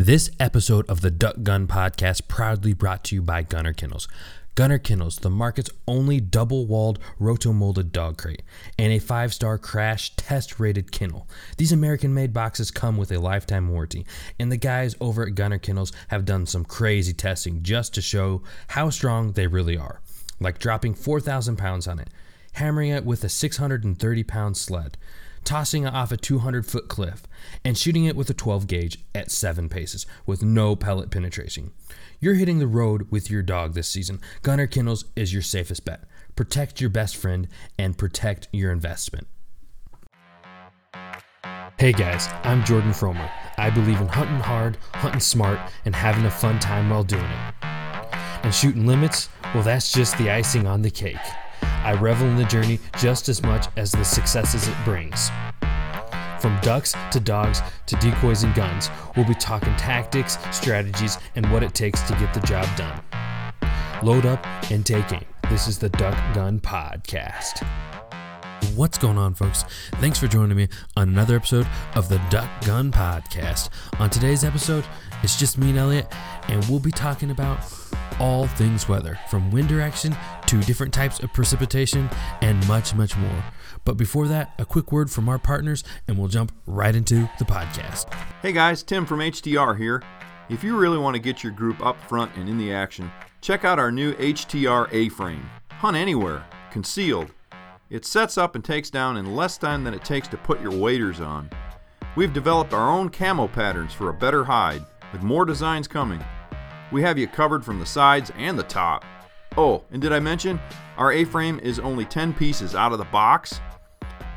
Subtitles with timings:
[0.00, 4.06] This episode of the Duck Gun Podcast proudly brought to you by Gunner Kennels.
[4.54, 8.44] Gunner Kennels, the market's only double walled roto-molded dog crate
[8.78, 11.26] and a five star crash test rated kennel.
[11.56, 14.06] These American made boxes come with a lifetime warranty,
[14.38, 18.44] and the guys over at Gunner Kennels have done some crazy testing just to show
[18.68, 20.00] how strong they really are.
[20.38, 22.08] Like dropping 4,000 pounds on it,
[22.52, 24.96] hammering it with a 630 pound sled,
[25.48, 27.22] tossing it off a 200 foot cliff,
[27.64, 31.72] and shooting it with a 12 gauge at 7 paces with no pellet penetration.
[32.20, 34.20] You're hitting the road with your dog this season.
[34.42, 36.04] Gunner Kennels is your safest bet.
[36.36, 37.48] Protect your best friend
[37.78, 39.26] and protect your investment.
[41.78, 43.30] Hey guys, I'm Jordan Fromer.
[43.56, 47.54] I believe in hunting hard, hunting smart, and having a fun time while doing it.
[48.42, 51.16] And shooting limits, well, that's just the icing on the cake.
[51.62, 55.30] I revel in the journey just as much as the successes it brings.
[56.40, 61.62] From ducks to dogs to decoys and guns, we'll be talking tactics, strategies, and what
[61.62, 63.02] it takes to get the job done.
[64.02, 65.24] Load up and take aim.
[65.50, 67.66] This is the Duck Gun Podcast.
[68.74, 69.64] What's going on, folks?
[69.94, 73.70] Thanks for joining me on another episode of the Duck Gun Podcast.
[73.98, 74.84] On today's episode,
[75.22, 76.12] it's just me and Elliot,
[76.48, 77.60] and we'll be talking about
[78.20, 80.16] all things weather, from wind direction
[80.46, 82.08] to different types of precipitation,
[82.40, 83.44] and much, much more.
[83.84, 87.44] But before that, a quick word from our partners, and we'll jump right into the
[87.44, 88.12] podcast.
[88.42, 90.02] Hey guys, Tim from HTR here.
[90.48, 93.10] If you really want to get your group up front and in the action,
[93.40, 95.48] check out our new HTR A frame.
[95.70, 97.30] Hunt anywhere, concealed.
[97.90, 100.72] It sets up and takes down in less time than it takes to put your
[100.72, 101.50] waders on.
[102.16, 106.22] We've developed our own camo patterns for a better hide, with more designs coming.
[106.90, 109.04] We have you covered from the sides and the top.
[109.56, 110.60] Oh, and did I mention
[110.96, 113.60] our A frame is only 10 pieces out of the box?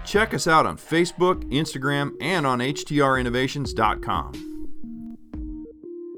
[0.05, 4.47] Check us out on Facebook, Instagram, and on HTRinnovations.com.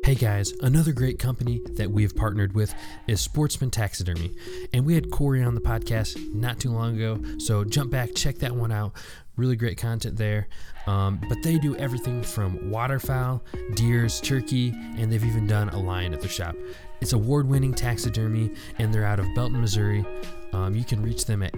[0.05, 2.73] Hey guys, another great company that we have partnered with
[3.07, 4.35] is Sportsman Taxidermy.
[4.73, 8.39] And we had Corey on the podcast not too long ago, so jump back, check
[8.39, 8.91] that one out.
[9.37, 10.47] Really great content there.
[10.87, 13.41] Um, but they do everything from waterfowl,
[13.75, 16.55] deers, turkey, and they've even done a lion at their shop.
[17.01, 20.05] It's award winning taxidermy, and they're out of Belton, Missouri.
[20.53, 21.53] Um, you can reach them at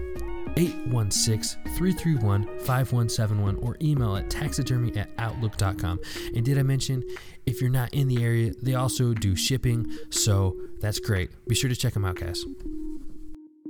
[0.56, 6.00] 816 331 5171 or email at taxidermy at outlook.com.
[6.34, 7.04] And did I mention
[7.44, 11.30] if you're not in the area, they also do shipping, so that's great.
[11.46, 12.44] Be sure to check them out, guys.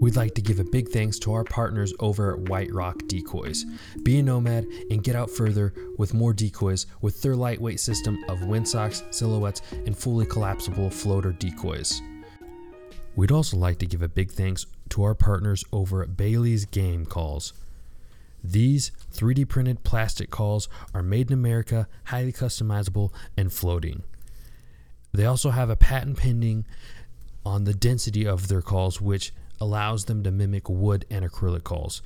[0.01, 3.65] We'd like to give a big thanks to our partners over at White Rock Decoys.
[4.03, 8.45] Be a nomad and get out further with more decoys with their lightweight system of
[8.45, 12.03] windsocks, silhouettes, and fully collapsible floater decoys.
[13.15, 17.07] We'd also like to give a big thanks to our partners over at Bailey's Game
[17.07, 17.55] Calls.
[18.45, 24.03] These 3D printed plastic calls are made in America, highly customizable, and floating.
[25.13, 26.67] They also have a patent pending
[27.47, 32.03] on the density of their calls, which allows them to mimic wood and acrylic calls.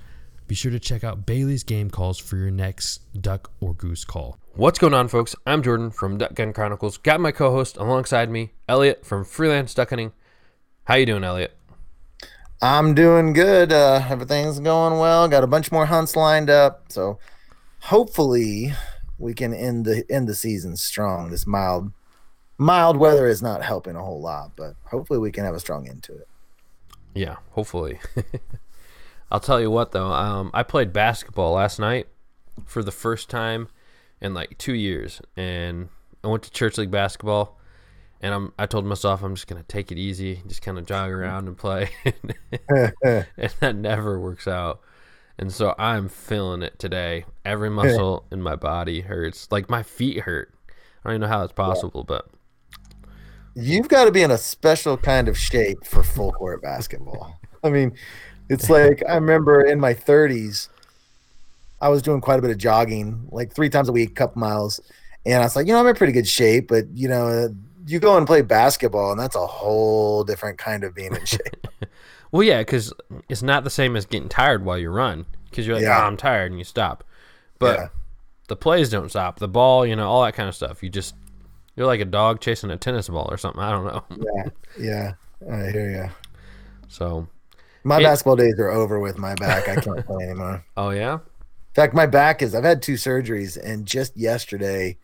[0.47, 4.37] Be sure to check out Bailey's Game Calls for your next duck or goose call.
[4.55, 5.37] What's going on, folks?
[5.47, 6.99] I'm Jordan from Duck Gun Chronicles.
[6.99, 10.12] Got my co-host alongside me, Elliot from Freelance Duck Hunting.
[10.84, 11.56] How you doing, Elliot?
[12.60, 13.72] I'm doing good.
[13.72, 15.28] Uh, everything's going well.
[15.28, 17.19] Got a bunch more hunts lined up, so
[17.83, 18.75] hopefully
[19.19, 21.31] we can end the end the season strong.
[21.31, 21.93] This mild
[22.59, 25.89] mild weather is not helping a whole lot, but hopefully we can have a strong
[25.89, 26.28] end to it.
[27.15, 28.00] Yeah, hopefully.
[29.31, 32.09] I'll tell you what though, um, I played basketball last night
[32.66, 33.69] for the first time
[34.21, 35.88] in like two years, and
[36.25, 37.60] I went to church league basketball
[38.21, 41.10] and I'm I told myself I'm just gonna take it easy, just kind of jog
[41.10, 41.91] around and play,
[42.69, 44.81] and that never works out.
[45.38, 47.25] And so I'm feeling it today.
[47.47, 49.50] Every muscle in my body hurts.
[49.50, 50.53] Like my feet hurt.
[50.69, 52.28] I don't even know how it's possible, but
[53.55, 57.38] you've got to be in a special kind of shape for full court basketball.
[57.62, 57.93] I mean,
[58.49, 60.69] it's like I remember in my 30s,
[61.81, 64.81] I was doing quite a bit of jogging, like three times a week, couple miles,
[65.25, 67.54] and I was like, you know, I'm in pretty good shape, but you know
[67.86, 71.66] you go and play basketball, and that's a whole different kind of being in shape.
[72.33, 72.92] well, yeah, because
[73.28, 76.03] it's not the same as getting tired while you run, because you're like, oh, yeah.
[76.03, 77.04] oh, I'm tired, and you stop.
[77.59, 77.89] But yeah.
[78.48, 79.39] the plays don't stop.
[79.39, 80.83] The ball, you know, all that kind of stuff.
[80.83, 81.15] You just
[81.80, 83.62] you're like a dog chasing a tennis ball or something.
[83.62, 84.04] I don't know.
[84.34, 85.12] yeah, yeah,
[85.50, 86.10] I hear you.
[86.88, 87.27] So,
[87.84, 89.66] my it, basketball days are over with my back.
[89.66, 90.62] I can't play anymore.
[90.77, 91.15] Oh yeah.
[91.15, 92.54] In fact, my back is.
[92.54, 94.98] I've had two surgeries, and just yesterday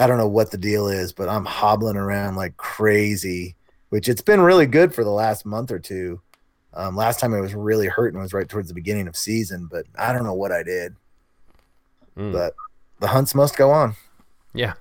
[0.00, 3.54] I don't know what the deal is, but I'm hobbling around like crazy,
[3.90, 6.20] which it's been really good for the last month or two.
[6.74, 9.86] Um, last time I was really hurting was right towards the beginning of season, but
[9.96, 10.96] I don't know what I did.
[12.16, 12.32] Mm.
[12.32, 12.54] But
[12.98, 13.94] the hunts must go on.
[14.52, 14.72] Yeah.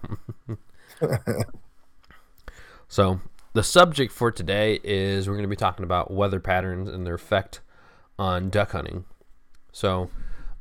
[2.87, 3.21] so
[3.53, 7.15] the subject for today is we're going to be talking about weather patterns and their
[7.15, 7.61] effect
[8.17, 9.05] on duck hunting.
[9.71, 10.09] So,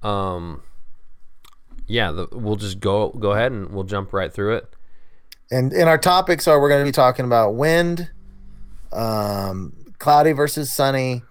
[0.02, 0.62] um,
[1.87, 4.72] yeah, the, we'll just go go ahead and we'll jump right through it.
[5.50, 8.10] And and our topics are we're going to be talking about wind,
[8.92, 11.22] um, cloudy versus sunny,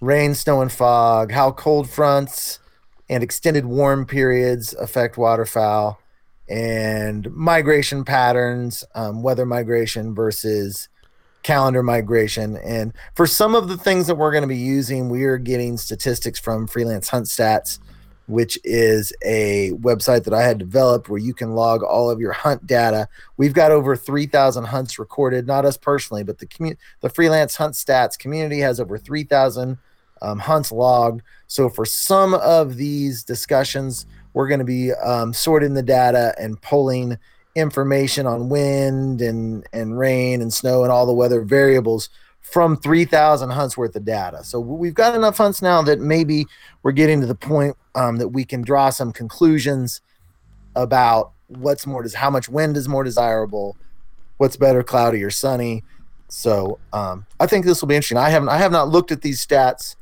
[0.00, 2.58] rain, snow, and fog, how cold fronts
[3.08, 6.00] and extended warm periods affect waterfowl,
[6.48, 10.88] and migration patterns, um, weather migration versus
[11.42, 12.56] calendar migration.
[12.56, 15.76] And for some of the things that we're going to be using, we are getting
[15.76, 17.78] statistics from Freelance Hunt Stats,
[18.26, 22.32] which is a website that I had developed where you can log all of your
[22.32, 23.08] hunt data.
[23.36, 27.74] We've got over 3,000 hunts recorded, not us personally, but the commu- the Freelance Hunt
[27.74, 29.78] Stats community has over 3,000
[30.22, 31.22] um, hunts logged.
[31.46, 36.60] So for some of these discussions, we're going to be um, sorting the data and
[36.60, 37.16] pulling
[37.54, 42.10] information on wind and and rain and snow and all the weather variables
[42.40, 44.44] from 3000 hunts worth of data.
[44.44, 46.46] So we've got enough hunts now that maybe
[46.82, 50.02] we're getting to the point um, that we can draw some conclusions
[50.76, 53.76] about what's more how much wind is more desirable
[54.36, 55.84] what's better cloudy or sunny.
[56.28, 58.18] So um, i think this will be interesting.
[58.18, 59.96] I haven't i have not looked at these stats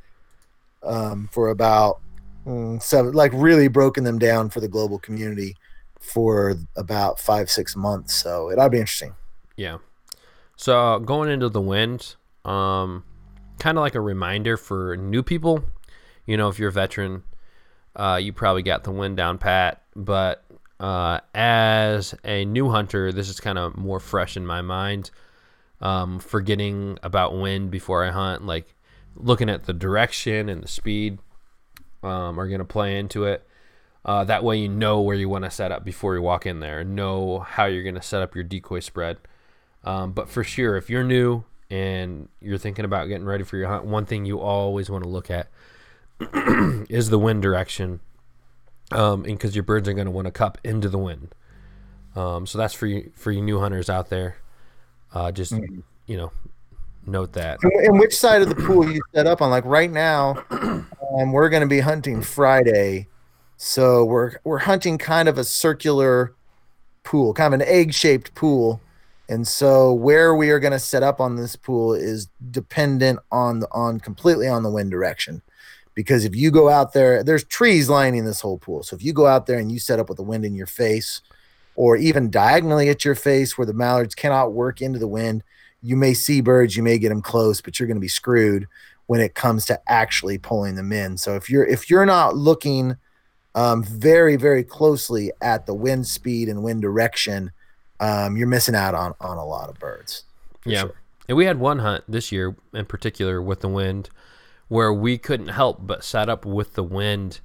[0.82, 2.00] um, for about
[2.80, 5.56] seven like really broken them down for the global community
[6.00, 9.14] for about five six months so it'll be interesting
[9.56, 9.78] Yeah.
[10.56, 13.04] So going into the wind, um,
[13.58, 15.64] kind of like a reminder for new people.
[16.26, 17.24] You know, if you're a veteran,
[17.96, 19.82] uh, you probably got the wind down pat.
[19.96, 20.44] But
[20.78, 25.10] uh, as a new hunter, this is kind of more fresh in my mind.
[25.80, 28.74] Um, forgetting about wind before I hunt, like
[29.16, 31.18] looking at the direction and the speed,
[32.02, 33.46] um, are going to play into it.
[34.04, 36.60] Uh, that way, you know where you want to set up before you walk in
[36.60, 39.16] there, know how you're going to set up your decoy spread.
[39.84, 43.68] Um, but for sure, if you're new and you're thinking about getting ready for your
[43.68, 45.48] hunt, one thing you always want to look at
[46.88, 48.00] is the wind direction,
[48.90, 51.34] um, and because your birds are going to want to cup into the wind.
[52.14, 54.36] Um, so that's for you for you new hunters out there.
[55.14, 55.52] Uh, just
[56.06, 56.32] you know,
[57.06, 57.58] note that.
[57.62, 59.50] And, and which side of the pool you set up on?
[59.50, 63.08] Like right now, um, we're going to be hunting Friday,
[63.56, 66.34] so we're we're hunting kind of a circular
[67.04, 68.80] pool, kind of an egg-shaped pool,
[69.28, 73.60] and so where we are going to set up on this pool is dependent on
[73.60, 75.42] the on completely on the wind direction.
[75.94, 78.82] Because if you go out there, there's trees lining this whole pool.
[78.82, 80.66] So if you go out there and you set up with the wind in your
[80.66, 81.20] face,
[81.74, 85.42] or even diagonally at your face where the mallards cannot work into the wind,
[85.82, 88.66] you may see birds, you may get them close, but you're going to be screwed
[89.06, 91.16] when it comes to actually pulling them in.
[91.18, 92.96] So if you're if you're not looking
[93.54, 97.52] um, very very closely at the wind speed and wind direction,
[98.00, 100.24] um, you're missing out on on a lot of birds.
[100.60, 100.80] for Yeah.
[100.82, 100.94] sure.
[101.28, 104.10] And we had one hunt this year in particular with the wind
[104.68, 107.40] where we couldn't help but set up with the wind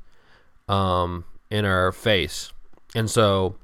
[0.70, 2.52] um, in our face.
[2.96, 3.56] And so,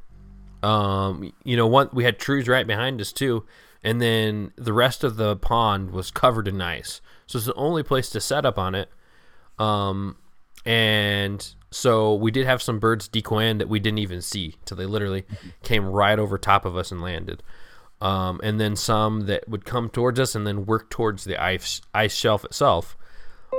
[0.62, 3.46] um, you know, one we had trees right behind us too,
[3.84, 7.02] and then the rest of the pond was covered in ice.
[7.28, 8.90] So it's the only place to set up on it.
[9.60, 10.18] Um,
[10.66, 14.86] and so we did have some birds decoying that we didn't even see till they
[14.86, 15.26] literally
[15.64, 17.44] came right over top of us and landed.
[18.00, 21.82] Um, and then some that would come towards us and then work towards the ice
[21.94, 22.98] ice shelf itself.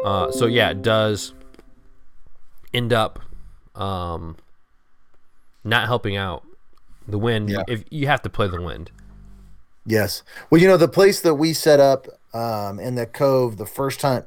[0.05, 1.33] Uh, so yeah, it does
[2.73, 3.21] end up
[3.75, 4.37] um,
[5.63, 6.45] not helping out
[7.09, 7.51] the wind.
[7.51, 7.63] Yeah.
[7.67, 8.91] If you have to play the wind,
[9.87, 10.23] Yes.
[10.51, 14.03] Well, you know, the place that we set up um, in the cove, the first
[14.03, 14.25] hunt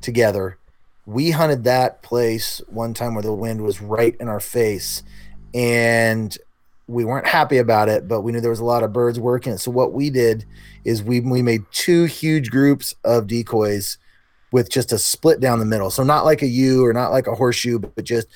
[0.00, 0.58] together,
[1.06, 5.02] we hunted that place one time where the wind was right in our face.
[5.54, 6.36] And
[6.88, 9.56] we weren't happy about it, but we knew there was a lot of birds working.
[9.58, 10.44] So what we did
[10.84, 13.98] is we we made two huge groups of decoys
[14.50, 15.90] with just a split down the middle.
[15.90, 18.26] So not like a U or not like a horseshoe, but just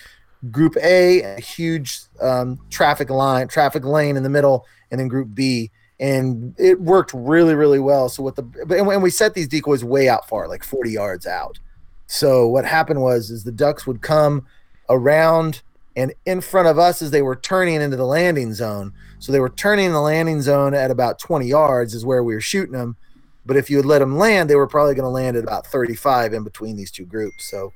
[0.50, 5.34] group A, a huge um, traffic line, traffic lane in the middle, and then group
[5.34, 5.70] B.
[6.02, 8.08] And it worked really, really well.
[8.08, 8.44] So what the
[8.76, 11.58] and we set these decoys way out far, like 40 yards out.
[12.08, 14.46] So what happened was is the ducks would come
[14.90, 15.62] around
[15.96, 18.92] and in front of us as they were turning into the landing zone.
[19.18, 22.40] So they were turning the landing zone at about 20 yards is where we were
[22.40, 22.96] shooting them.
[23.46, 25.66] But if you had let them land, they were probably going to land at about
[25.66, 27.48] 35 in between these two groups.
[27.48, 27.72] So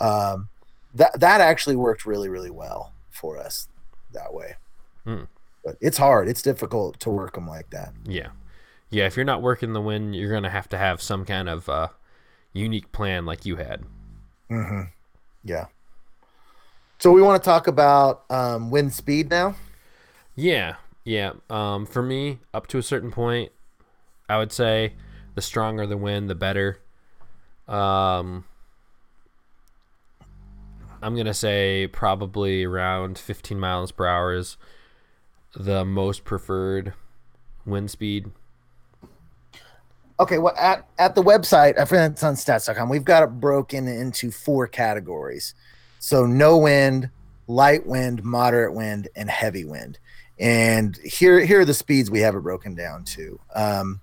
[0.00, 0.48] um,
[0.94, 3.68] that that actually worked really, really well for us
[4.12, 4.54] that way.
[5.04, 5.24] Hmm.
[5.64, 6.28] But it's hard.
[6.28, 7.92] It's difficult to work them like that.
[8.04, 8.28] yeah,
[8.90, 9.06] yeah.
[9.06, 11.88] If you're not working the wind, you're gonna have to have some kind of uh,
[12.52, 13.84] unique plan like you had.
[14.48, 14.82] hmm
[15.42, 15.66] Yeah.
[16.98, 19.56] So we want to talk about um, wind speed now.
[20.36, 20.76] Yeah.
[21.04, 21.32] Yeah.
[21.50, 23.52] Um, for me, up to a certain point,
[24.28, 24.94] I would say
[25.34, 26.78] the stronger the wind, the better.
[27.68, 28.44] Um,
[31.02, 34.56] I'm gonna say probably around 15 miles per hour is
[35.56, 36.94] the most preferred
[37.66, 38.30] wind speed.
[40.20, 43.88] Okay, well, at, at the website, I think it's on stats.com, we've got it broken
[43.88, 45.54] into four categories.
[45.98, 47.10] So, no wind,
[47.48, 49.98] light wind, moderate wind, and heavy wind.
[50.38, 53.40] And here, here are the speeds we have it broken down to.
[53.54, 54.00] Um,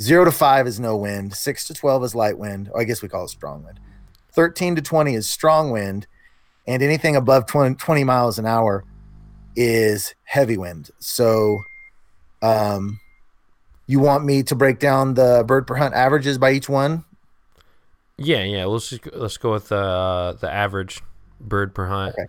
[0.00, 2.70] zero to five is no wind, six to 12 is light wind.
[2.74, 3.78] Oh, I guess we call it strong wind.
[4.32, 6.06] 13 to 20 is strong wind,
[6.66, 8.84] and anything above 20, 20 miles an hour
[9.58, 10.90] is heavy wind.
[11.00, 11.64] So,
[12.42, 13.00] um,
[13.88, 17.04] you want me to break down the bird per hunt averages by each one?
[18.16, 18.64] Yeah, yeah.
[18.66, 21.02] Let's just let's go with uh, the average
[21.40, 22.14] bird per hunt.
[22.18, 22.28] Okay.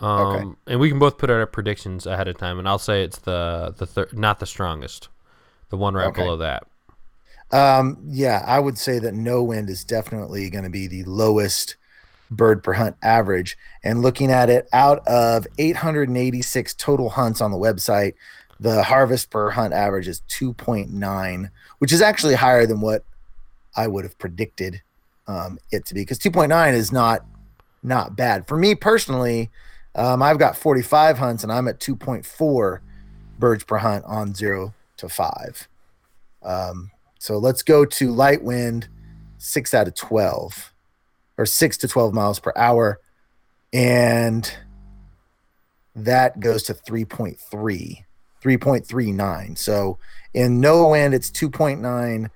[0.00, 0.72] Um, Okay.
[0.72, 3.74] and we can both put our predictions ahead of time, and I'll say it's the
[3.76, 5.08] the thir- not the strongest,
[5.70, 6.22] the one right Okay.
[6.22, 6.66] below that.
[7.50, 11.76] Um, yeah, I would say that no wind is definitely going to be the lowest
[12.36, 13.56] bird per hunt average.
[13.82, 18.14] And looking at it, out of 886 total hunts on the website,
[18.60, 23.04] the harvest per hunt average is 2.9, which is actually higher than what
[23.76, 24.82] I would have predicted
[25.26, 26.02] um, it to be.
[26.02, 27.24] Because 2.9 is not
[27.82, 29.50] not bad for me personally.
[29.94, 32.80] Um, I've got 45 hunts and I'm at 2.4
[33.38, 35.68] birds per hunt on zero to five.
[36.42, 38.88] Um, so let's go to light wind,
[39.36, 40.73] six out of 12
[41.36, 43.00] or six to 12 miles per hour.
[43.72, 44.52] And
[45.96, 47.38] that goes to 3.3,
[48.42, 49.58] 3.39.
[49.58, 49.98] So
[50.32, 52.30] in no wind, it's 2.9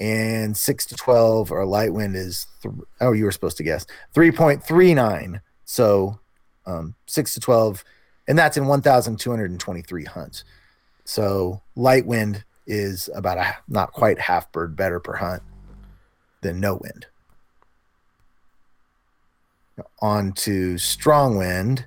[0.00, 3.86] and six to 12 or light wind is, th- oh, you were supposed to guess
[4.14, 5.40] 3.39.
[5.64, 6.18] So
[6.66, 7.84] um, six to 12,
[8.26, 10.44] and that's in 1,223 hunts.
[11.04, 15.42] So light wind is about a not quite half bird better per hunt
[16.40, 17.06] than no wind.
[20.00, 21.86] On to strong wind.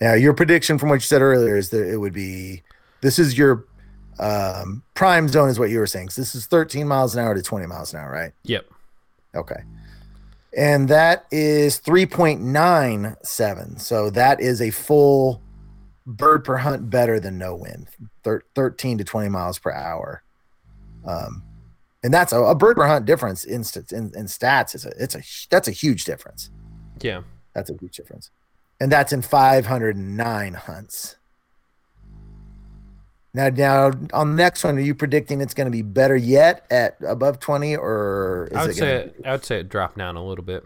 [0.00, 2.62] Now, your prediction from what you said earlier is that it would be
[3.00, 3.66] this is your
[4.18, 6.10] um, prime zone, is what you were saying.
[6.10, 8.32] So this is 13 miles an hour to 20 miles an hour, right?
[8.44, 8.66] Yep.
[9.34, 9.62] Okay.
[10.56, 13.80] And that is 3.97.
[13.80, 15.42] So that is a full
[16.06, 17.88] bird per hunt better than no wind,
[18.22, 20.22] thir- 13 to 20 miles per hour.
[21.04, 21.42] Um,
[22.02, 24.74] and that's a, a bird per hunt difference in, in, in stats.
[24.74, 26.50] Is a, it's a, that's a huge difference.
[27.00, 27.22] Yeah.
[27.54, 28.30] That's a huge difference.
[28.80, 31.16] And that's in 509 hunts.
[33.32, 36.66] Now, now on the next one, are you predicting it's going to be better yet
[36.70, 39.98] at above 20 or is I would it say it, I would say it dropped
[39.98, 40.64] down a little bit.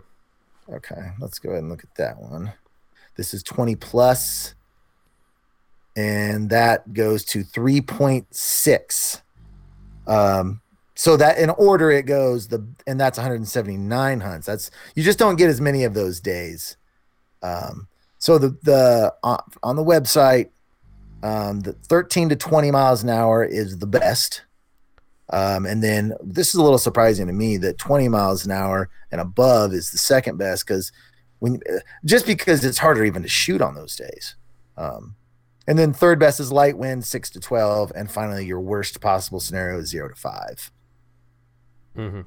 [0.71, 2.53] Okay, let's go ahead and look at that one.
[3.17, 4.55] This is 20 plus,
[5.97, 9.23] and that goes to 3.6.
[10.07, 10.61] Um,
[10.99, 14.49] so that in order it goes the and that's 179 hunts.
[14.49, 16.77] That's you just don't get as many of those days.
[17.41, 17.87] Um,
[18.19, 20.51] so the the on, on the website
[21.23, 24.43] um, the 13 to 20 miles an hour is the best.
[25.31, 28.91] Um, and then this is a little surprising to me that 20 miles an hour
[29.13, 30.91] and above is the second best because
[31.39, 34.35] when uh, just because it's harder even to shoot on those days.
[34.77, 35.15] Um,
[35.69, 39.39] and then third best is light wind 6 to 12 and finally your worst possible
[39.39, 40.73] scenario is 0 to 5
[41.97, 42.21] Mm-hmm.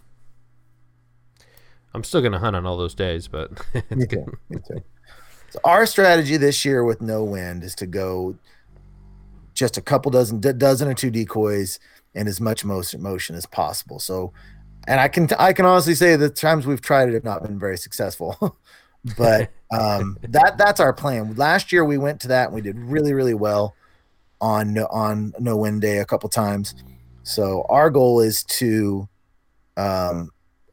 [1.94, 4.60] I'm still going to hunt on all those days, but it's too, me.
[5.50, 8.36] So our strategy this year with no wind is to go
[9.53, 11.80] just a couple dozen, dozen or two decoys,
[12.15, 14.00] and as much motion as possible.
[14.00, 14.32] So,
[14.88, 17.60] and I can I can honestly say the times we've tried it have not been
[17.60, 18.58] very successful,
[19.18, 21.36] but um, that that's our plan.
[21.36, 23.75] Last year we went to that and we did really really well
[24.39, 26.75] on on no wind day a couple times.
[27.24, 29.08] So our goal is to
[29.81, 30.29] um,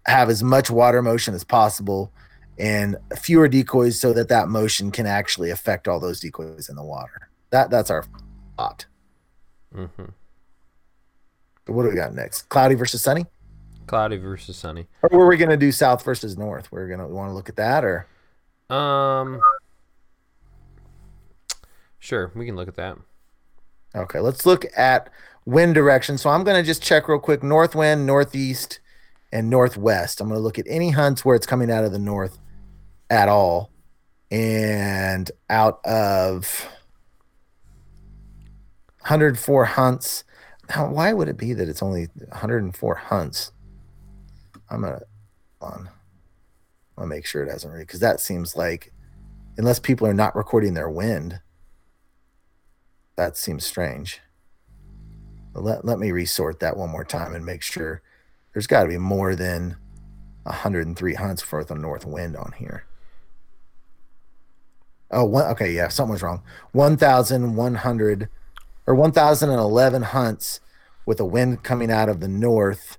[0.06, 2.12] have as much water motion as possible
[2.58, 6.82] and fewer decoys so that that motion can actually affect all those decoys in the
[6.84, 7.28] water.
[7.50, 8.04] That that's our
[8.56, 8.86] thought.
[9.74, 9.84] hmm
[11.64, 12.48] But what do we got next?
[12.48, 13.26] Cloudy versus sunny,
[13.86, 14.86] Cloudy versus sunny.
[15.02, 16.70] or were we going to do south versus north?
[16.72, 18.06] We're gonna we want to look at that, or
[18.70, 19.40] Um.
[22.00, 22.96] Sure, we can look at that.
[23.94, 25.10] okay, let's look at
[25.44, 26.16] wind direction.
[26.18, 28.80] So I'm going to just check real quick: north wind, northeast,
[29.32, 30.20] and northwest.
[30.20, 32.38] I'm going to look at any hunts where it's coming out of the north
[33.10, 33.70] at all,
[34.30, 36.68] and out of
[39.00, 40.24] 104 hunts.
[40.68, 43.52] Now, why would it be that it's only 104 hunts?
[44.70, 45.00] I'm gonna
[45.60, 45.88] on.
[46.96, 48.92] I want to make sure it hasn't read because that seems like,
[49.56, 51.40] unless people are not recording their wind,
[53.16, 54.20] that seems strange.
[55.54, 58.02] Let, let me resort that one more time and make sure
[58.52, 59.76] there's got to be more than
[60.44, 62.84] 103 hunts worth of north wind on here.
[65.10, 66.42] Oh, one, okay, yeah, something was wrong.
[66.72, 68.28] 1,100
[68.86, 70.60] or 1,011 hunts
[71.06, 72.98] with a wind coming out of the north,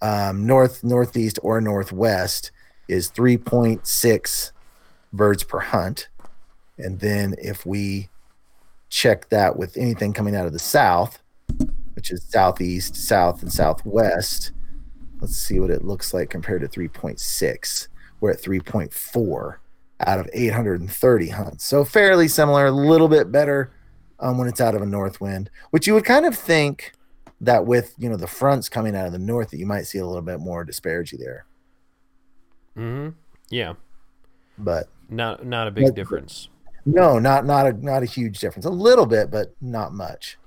[0.00, 2.50] um, north, northeast, or northwest
[2.88, 4.52] is 3.6
[5.12, 6.08] birds per hunt.
[6.78, 8.08] And then if we
[8.88, 11.22] check that with anything coming out of the south,
[11.94, 14.52] which is southeast, south, and southwest,
[15.20, 17.88] let's see what it looks like compared to 3.6.
[18.20, 19.56] We're at 3.4
[20.00, 21.64] out of 830 hunts.
[21.64, 23.70] So fairly similar, a little bit better
[24.20, 26.92] um, when it's out of a north wind, which you would kind of think
[27.40, 29.98] that with you know the fronts coming out of the north that you might see
[29.98, 31.44] a little bit more disparity there.
[32.76, 33.10] Mm-hmm.
[33.50, 33.74] Yeah.
[34.58, 36.48] But not not a big but, difference.
[36.84, 38.64] No, not not a not a huge difference.
[38.64, 40.38] A little bit, but not much.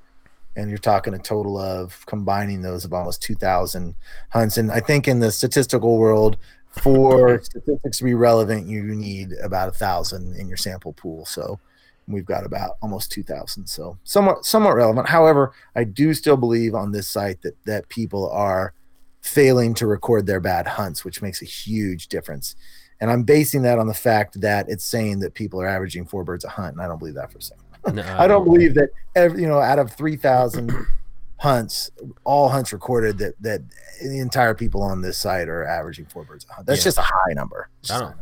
[0.55, 3.95] And you're talking a total of combining those of almost 2,000
[4.29, 4.57] hunts.
[4.57, 6.37] And I think in the statistical world,
[6.71, 11.25] for statistics to be relevant, you need about a thousand in your sample pool.
[11.25, 11.59] So
[12.07, 13.67] we've got about almost 2,000.
[13.67, 15.07] So somewhat somewhat relevant.
[15.07, 18.73] However, I do still believe on this site that that people are
[19.21, 22.55] failing to record their bad hunts, which makes a huge difference.
[23.01, 26.23] And I'm basing that on the fact that it's saying that people are averaging four
[26.23, 27.63] birds a hunt, and I don't believe that for a second.
[27.91, 30.71] No, I don't believe that every you know out of 3,000
[31.37, 31.91] hunts,
[32.23, 33.61] all hunts recorded that that
[34.01, 36.67] the entire people on this site are averaging four birds a hunt.
[36.67, 36.85] That's yeah.
[36.85, 37.69] just a high number.
[37.89, 38.15] I don't,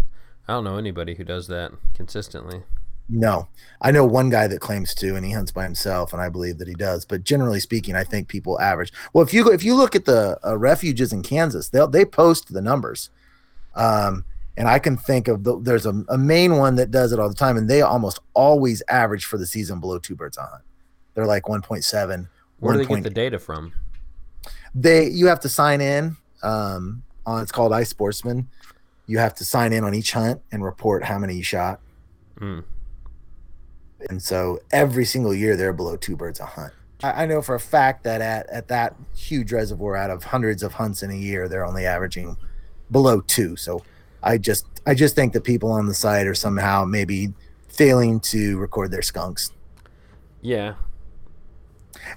[0.48, 2.64] I don't know anybody who does that consistently.
[3.10, 3.48] No,
[3.82, 6.58] I know one guy that claims to, and he hunts by himself, and I believe
[6.58, 7.06] that he does.
[7.06, 8.92] But generally speaking, I think people average.
[9.14, 12.52] Well, if you if you look at the uh, refuges in Kansas, they they post
[12.52, 13.10] the numbers,
[13.76, 14.26] um,
[14.58, 17.30] and I can think of the, there's a, a main one that does it all
[17.30, 20.48] the time, and they almost always average for the season below two birds on.
[20.50, 20.64] hunt.
[21.14, 22.28] They're like 1.7
[22.60, 23.74] where do they get the data from?
[24.74, 28.46] They you have to sign in um, on it's called iSportsman.
[29.06, 31.80] You have to sign in on each hunt and report how many you shot.
[32.40, 32.64] Mm.
[34.10, 36.74] And so every single year they're below two birds a hunt.
[37.04, 40.62] I, I know for a fact that at, at that huge reservoir out of hundreds
[40.62, 42.38] of hunts in a year, they're only averaging
[42.92, 43.56] below two.
[43.56, 43.84] So
[44.28, 47.34] I just I just think that people on the site are somehow maybe
[47.70, 49.52] failing to record their skunks.
[50.42, 50.76] Yeah,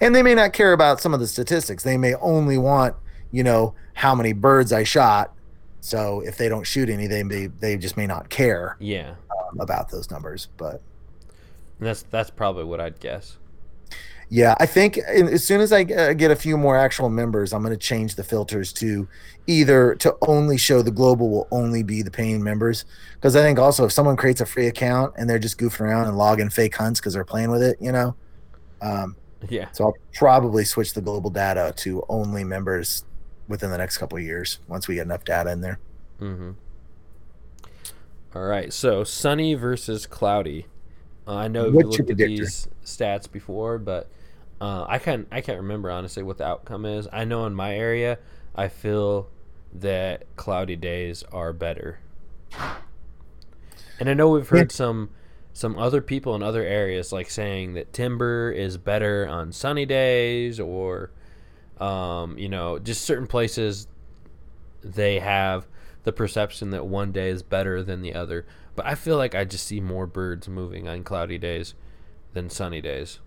[0.01, 1.83] and they may not care about some of the statistics.
[1.83, 2.97] They may only want,
[3.31, 5.33] you know, how many birds I shot.
[5.81, 8.77] So if they don't shoot any, they may they just may not care.
[8.79, 9.15] Yeah.
[9.31, 10.83] Um, about those numbers, but
[11.79, 13.39] and that's that's probably what I'd guess.
[14.33, 17.63] Yeah, I think as soon as I uh, get a few more actual members, I'm
[17.63, 19.09] going to change the filters to
[19.49, 22.85] either to only show the global will only be the paying members.
[23.15, 26.07] Because I think also if someone creates a free account and they're just goofing around
[26.07, 28.15] and logging fake hunts because they're playing with it, you know,
[28.81, 29.17] um,
[29.49, 29.67] yeah.
[29.73, 33.05] So I'll probably switch the global data to only members
[33.49, 35.81] within the next couple of years once we get enough data in there.
[36.21, 36.53] Mm-hmm.
[38.37, 38.73] All right.
[38.73, 40.67] So sunny versus cloudy.
[41.27, 44.09] Uh, I know you looked at these stats before, but
[44.61, 47.09] uh, I can't I can't remember honestly what the outcome is.
[47.13, 48.19] I know in my area,
[48.55, 49.29] I feel
[49.73, 52.01] that cloudy days are better.
[53.99, 54.77] And I know we've heard yeah.
[54.77, 55.11] some
[55.53, 60.61] some other people in other areas like saying that timber is better on sunny days
[60.61, 61.11] or
[61.79, 63.89] um, you know just certain places
[64.83, 65.67] they have
[66.05, 69.45] the perception that one day is better than the other but i feel like i
[69.45, 71.75] just see more birds moving on cloudy days
[72.33, 73.21] than sunny days.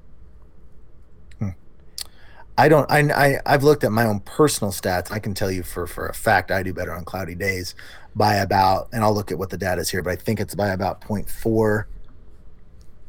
[2.58, 5.64] I don't I, I i've looked at my own personal stats i can tell you
[5.64, 7.76] for for a fact i do better on cloudy days
[8.16, 10.56] by about and i'll look at what the data is here but i think it's
[10.56, 11.86] by about 0.4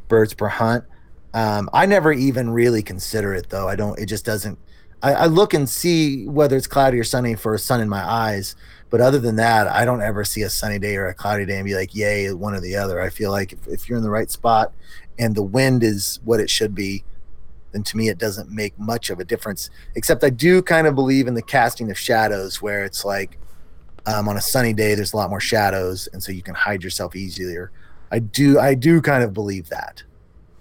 [0.08, 0.84] birds per hunt.
[1.32, 3.68] Um, I never even really consider it though.
[3.68, 3.98] I don't.
[3.98, 4.58] It just doesn't.
[5.02, 8.02] I, I, look and see whether it's cloudy or sunny for a sun in my
[8.02, 8.54] eyes.
[8.88, 11.56] But other than that, I don't ever see a sunny day or a cloudy day
[11.56, 14.04] and be like, "Yay, one or the other." I feel like if, if you're in
[14.04, 14.72] the right spot
[15.18, 17.02] and the wind is what it should be,
[17.74, 19.68] then to me it doesn't make much of a difference.
[19.94, 23.38] Except I do kind of believe in the casting of shadows, where it's like
[24.06, 26.82] um, on a sunny day there's a lot more shadows, and so you can hide
[26.82, 27.70] yourself easier
[28.14, 30.04] I do I do kind of believe that.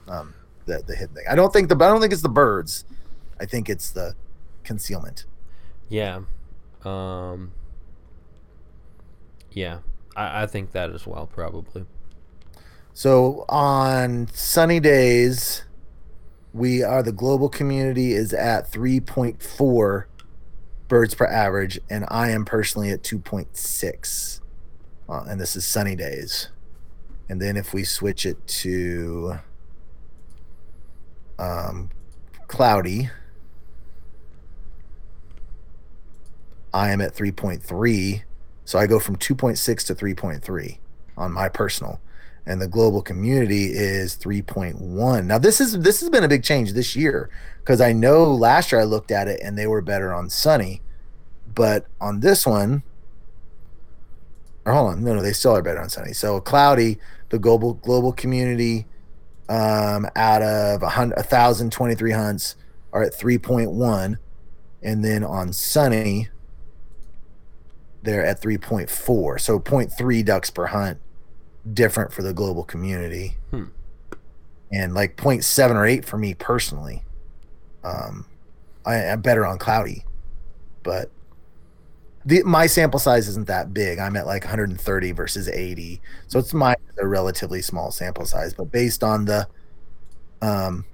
[0.08, 0.34] Um,
[0.66, 1.26] the the hidden thing.
[1.30, 2.84] I don't think the I don't think it's the birds.
[3.40, 4.16] I think it's the
[4.64, 5.26] concealment.
[5.88, 6.22] Yeah.
[6.84, 7.52] Um
[9.52, 9.80] Yeah.
[10.16, 11.86] I, I think that as well, probably.
[12.96, 15.64] So on sunny days,
[16.54, 20.06] we are the global community is at 3.4
[20.88, 24.40] birds per average, and I am personally at 2.6.
[25.10, 26.50] Uh, and this is sunny days.
[27.28, 29.40] And then if we switch it to
[31.40, 31.90] um,
[32.48, 33.10] cloudy.
[36.74, 38.24] I am at 3.3.
[38.66, 40.78] So I go from 2.6 to 3.3
[41.18, 42.00] on my personal.
[42.46, 45.26] And the global community is 3.1.
[45.26, 47.30] Now this is this has been a big change this year
[47.60, 50.82] because I know last year I looked at it and they were better on sunny.
[51.56, 52.84] But on this one,
[54.66, 56.14] or hold on, no, no, they still are better on sunny.
[56.14, 56.98] So cloudy,
[57.30, 58.88] the global global community,
[59.50, 62.56] um, out of a hundred, a thousand twenty three hunts
[62.92, 64.18] are at three point one,
[64.82, 66.30] and then on sunny,
[68.04, 69.38] they're at three point four.
[69.38, 71.00] So 0.3 ducks per hunt,
[71.72, 73.66] different for the global community, Hmm.
[74.72, 77.04] and like 0.7 or eight for me personally.
[77.84, 78.26] Um,
[78.86, 80.04] I, I'm better on cloudy,
[80.84, 81.10] but
[82.26, 84.00] the my sample size isn't that big.
[84.00, 88.54] I'm at like 130 versus 80, so it's my a relatively small sample size.
[88.54, 89.48] But based on the,
[90.42, 90.86] um,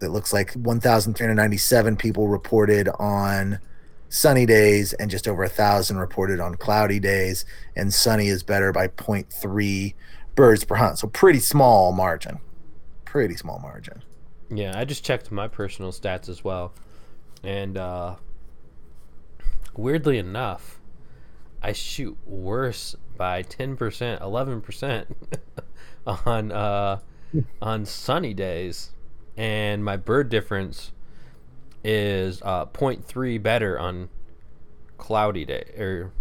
[0.00, 3.58] it looks like 1,397 people reported on
[4.08, 7.44] sunny days, and just over a thousand reported on cloudy days.
[7.76, 9.94] And sunny is better by 0.3
[10.34, 12.38] birds per hunt, so pretty small margin.
[13.04, 14.02] Pretty small margin.
[14.50, 16.72] Yeah, I just checked my personal stats as well.
[17.42, 18.16] And uh
[19.76, 20.80] weirdly enough,
[21.62, 23.76] I shoot worse by 10%,
[24.20, 25.06] 11%
[26.26, 26.98] on uh
[27.60, 28.92] on sunny days
[29.36, 30.92] and my bird difference
[31.90, 34.10] is uh 0.3 better on
[34.98, 36.12] cloudy day or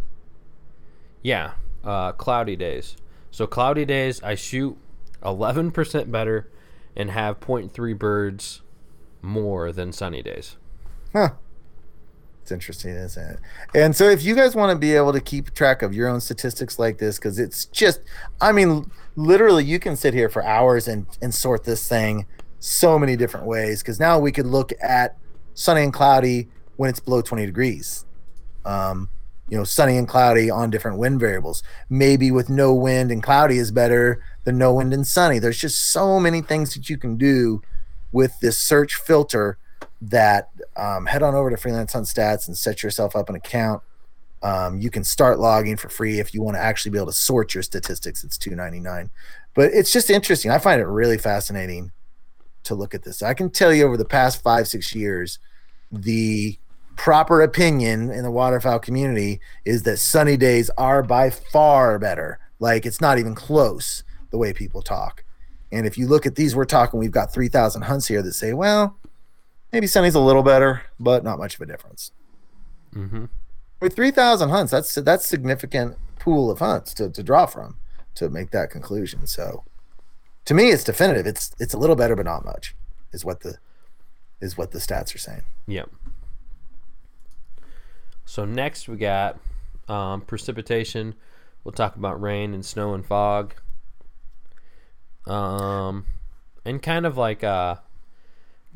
[1.21, 1.53] yeah,
[1.83, 2.95] uh cloudy days.
[3.31, 4.77] So cloudy days I shoot
[5.23, 6.49] 11% better
[6.95, 8.61] and have 0.3 birds
[9.21, 10.57] more than sunny days.
[11.13, 11.31] Huh.
[12.41, 13.39] It's interesting, isn't it?
[13.75, 16.21] And so, if you guys want to be able to keep track of your own
[16.21, 17.99] statistics like this, because it's just,
[18.39, 22.25] I mean, literally, you can sit here for hours and, and sort this thing
[22.59, 23.83] so many different ways.
[23.83, 25.17] Because now we could look at
[25.57, 28.05] sunny and cloudy when it's below 20 degrees.
[28.63, 29.09] Um,
[29.49, 31.63] you know, sunny and cloudy on different wind variables.
[31.89, 35.39] Maybe with no wind and cloudy is better than no wind and sunny.
[35.39, 37.61] There's just so many things that you can do
[38.11, 39.57] with this search filter
[40.01, 43.81] that um, head on over to freelance hunt stats and set yourself up an account
[44.43, 47.13] um, you can start logging for free if you want to actually be able to
[47.13, 49.09] sort your statistics it's 299
[49.55, 51.91] but it's just interesting i find it really fascinating
[52.67, 53.21] to look at this.
[53.21, 55.39] I can tell you over the past five six years
[55.91, 56.57] the
[56.95, 62.39] proper opinion in the waterfowl community is that sunny days are by far better.
[62.59, 65.23] Like it's not even close the way people talk.
[65.71, 68.53] And if you look at these we're talking we've got 3000 hunts here that say
[68.53, 68.97] well
[69.71, 72.11] maybe sunny's a little better but not much of a difference.
[72.95, 73.25] Mm-hmm.
[73.81, 77.77] with 3000 hunts that's that's significant pool of hunts to, to draw from
[78.15, 79.27] to make that conclusion.
[79.27, 79.63] So
[80.47, 82.75] to me it's definitive it's it's a little better but not much
[83.13, 83.57] is what the
[84.41, 85.89] is what the stats are saying Yep.
[88.25, 89.39] So next we got
[89.87, 91.15] um, precipitation.
[91.63, 93.55] We'll talk about rain and snow and fog.
[95.25, 96.05] Um,
[96.65, 97.81] and kind of like a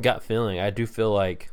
[0.02, 0.60] gut feeling.
[0.60, 1.52] I do feel like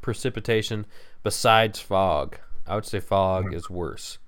[0.00, 0.86] precipitation
[1.22, 2.38] besides fog.
[2.66, 4.18] I would say fog is worse.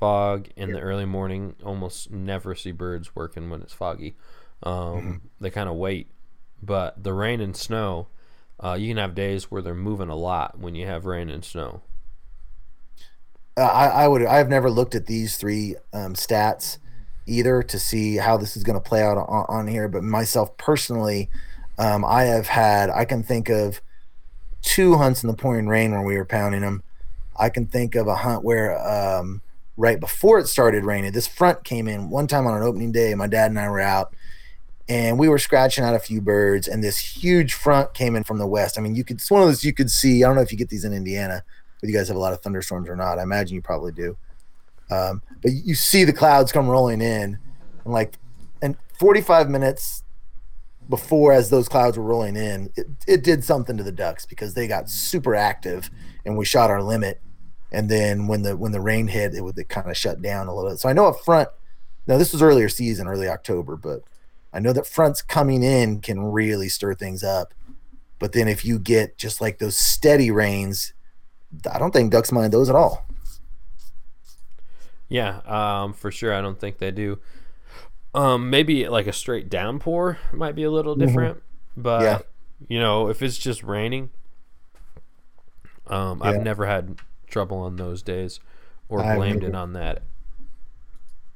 [0.00, 4.16] Fog in the early morning, almost never see birds working when it's foggy.
[4.62, 6.08] Um, They kind of wait.
[6.62, 8.08] But the rain and snow,
[8.62, 11.44] uh, you can have days where they're moving a lot when you have rain and
[11.44, 11.82] snow.
[13.56, 16.78] Uh, I, I would I've never looked at these three um, stats
[17.26, 19.88] either to see how this is going to play out on, on here.
[19.88, 21.28] But myself personally,
[21.78, 23.80] um, I have had I can think of
[24.62, 26.82] two hunts in the pouring rain where we were pounding them.
[27.38, 29.40] I can think of a hunt where um,
[29.80, 33.14] right before it started raining, this front came in one time on an opening day.
[33.14, 34.14] My dad and I were out,
[34.88, 38.38] and we were scratching out a few birds, and this huge front came in from
[38.38, 38.78] the west.
[38.78, 40.22] I mean, you could it's one of those you could see.
[40.22, 41.42] I don't know if you get these in Indiana,
[41.80, 43.18] but you guys have a lot of thunderstorms or not.
[43.18, 44.16] I imagine you probably do.
[44.90, 47.38] Um, but you see the clouds come rolling in,
[47.84, 48.18] and like,
[48.60, 50.02] and 45 minutes
[50.90, 54.52] before, as those clouds were rolling in, it, it did something to the ducks because
[54.52, 55.88] they got super active,
[56.26, 57.22] and we shot our limit.
[57.72, 60.48] And then when the when the rain hit, it would it kind of shut down
[60.48, 60.80] a little bit.
[60.80, 61.48] So I know up front.
[62.06, 64.02] Now this was earlier season, early October, but
[64.52, 67.54] I know that fronts coming in can really stir things up.
[68.18, 70.92] But then if you get just like those steady rains,
[71.72, 73.06] I don't think ducks mind those at all.
[75.08, 76.34] Yeah, um, for sure.
[76.34, 77.18] I don't think they do.
[78.14, 81.42] Um, maybe like a straight downpour might be a little different,
[81.76, 82.18] but Yeah.
[82.68, 84.10] you know, if it's just raining,
[85.86, 86.30] um, Yeah.
[86.30, 86.98] I've never had
[87.30, 88.40] trouble on those days
[88.88, 90.02] or I blamed it on that.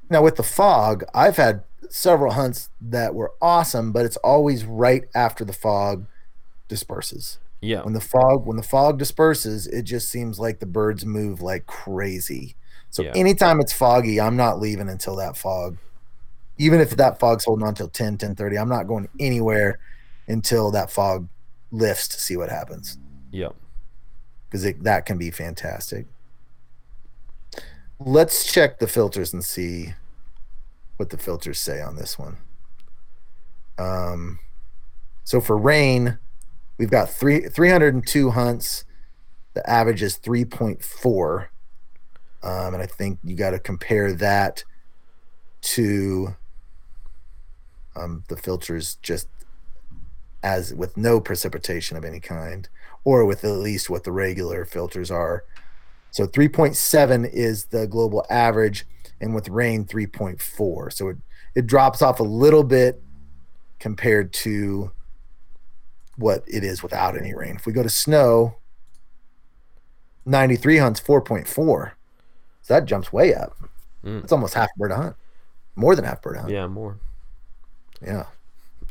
[0.09, 5.03] Now with the fog, I've had several hunts that were awesome, but it's always right
[5.15, 6.05] after the fog
[6.67, 7.39] disperses.
[7.61, 7.83] Yeah.
[7.83, 11.65] When the fog when the fog disperses, it just seems like the birds move like
[11.65, 12.55] crazy.
[12.91, 13.13] So Yeah.
[13.15, 15.77] anytime it's foggy, I'm not leaving until that fog.
[16.57, 19.79] Even if that fog's holding on till 10, 10 30, I'm not going anywhere
[20.27, 21.27] until that fog
[21.71, 22.97] lifts to see what happens.
[23.31, 23.55] Yep.
[24.63, 26.05] Because that can be fantastic.
[27.99, 29.93] Let's check the filters and see
[30.97, 32.37] what the filters say on this one.
[33.77, 34.39] Um,
[35.25, 36.19] so for rain,
[36.77, 38.85] we've got three 302 hunts.
[39.53, 41.47] The average is 3.4.
[42.43, 44.63] Um, and I think you got to compare that
[45.61, 46.35] to
[47.95, 49.27] um, the filters just
[50.43, 52.69] as with no precipitation of any kind,
[53.05, 55.45] or with at least what the regular filters are.
[56.11, 58.85] So 3.7 is the global average,
[59.21, 60.91] and with rain 3.4.
[60.91, 61.17] So it,
[61.55, 63.01] it drops off a little bit
[63.79, 64.91] compared to
[66.17, 67.55] what it is without any rain.
[67.55, 68.57] If we go to snow,
[70.25, 71.91] 93 hunts 4.4.
[72.61, 73.55] So that jumps way up.
[74.03, 74.23] Mm.
[74.23, 75.15] It's almost half bird hunt.
[75.75, 76.51] More than half bird hunt.
[76.51, 76.97] Yeah, more.
[78.01, 78.25] yeah.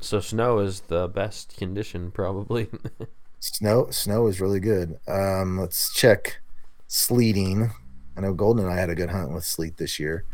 [0.00, 2.68] So snow is the best condition, probably.
[3.44, 4.98] Snow snow is really good.
[5.07, 6.38] Um, let's check
[6.87, 7.70] sleeting.
[8.16, 10.24] I know Golden and I had a good hunt with sleet this year.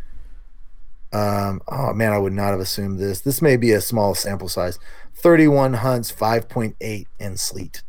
[1.12, 3.20] Um, oh man, I would not have assumed this.
[3.20, 4.78] This may be a small sample size.
[5.16, 7.82] 31 hunts, 5.8 in sleet.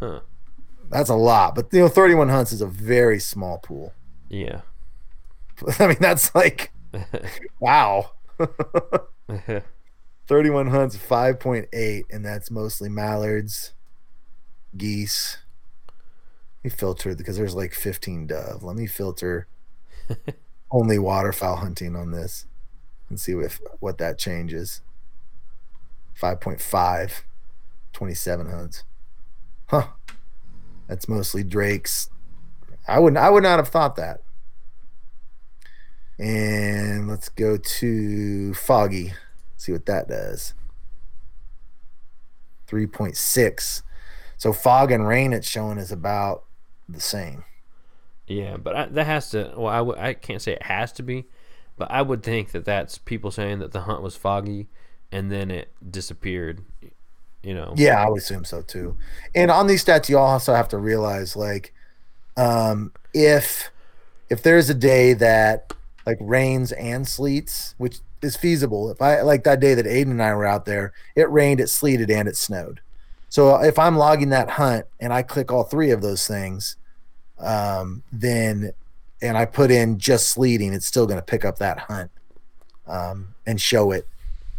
[0.00, 0.20] huh.
[0.90, 3.94] That's a lot, but you know, 31 hunts is a very small pool.
[4.28, 4.62] Yeah.
[5.78, 6.72] I mean, that's like
[7.60, 8.10] wow.
[10.26, 13.74] 31 hunts, 5.8, and that's mostly mallards,
[14.76, 15.38] geese.
[16.64, 18.62] Let me filter because there's like 15 dove.
[18.62, 19.46] Let me filter
[20.70, 22.46] only waterfowl hunting on this
[23.08, 24.80] and see if what that changes.
[26.20, 27.22] 5.5,
[27.92, 28.84] 27 hunts.
[29.66, 29.88] Huh.
[30.86, 32.10] That's mostly drakes.
[32.86, 34.20] I would I would not have thought that.
[36.18, 39.14] And let's go to foggy.
[39.56, 40.54] See what that does.
[42.68, 43.82] 3.6.
[44.42, 46.42] So fog and rain it's showing is about
[46.88, 47.44] the same.
[48.26, 49.52] yeah, but I, that has to.
[49.56, 51.26] Well, I w- I can't say it has to be,
[51.78, 54.66] but I would think that that's people saying that the hunt was foggy,
[55.12, 56.64] and then it disappeared.
[57.44, 57.72] You know.
[57.76, 58.96] Yeah, I would assume so too.
[59.32, 61.72] And on these stats, you also have to realize like
[62.36, 63.70] um if
[64.28, 65.72] if there's a day that
[66.04, 68.90] like rains and sleets, which is feasible.
[68.90, 71.68] If I like that day that Aiden and I were out there, it rained, it
[71.68, 72.80] sleeted, and it snowed.
[73.32, 76.76] So if I'm logging that hunt and I click all three of those things,
[77.38, 78.74] um, then
[79.22, 82.10] and I put in just sleeting, it's still going to pick up that hunt
[82.86, 84.06] um, and show it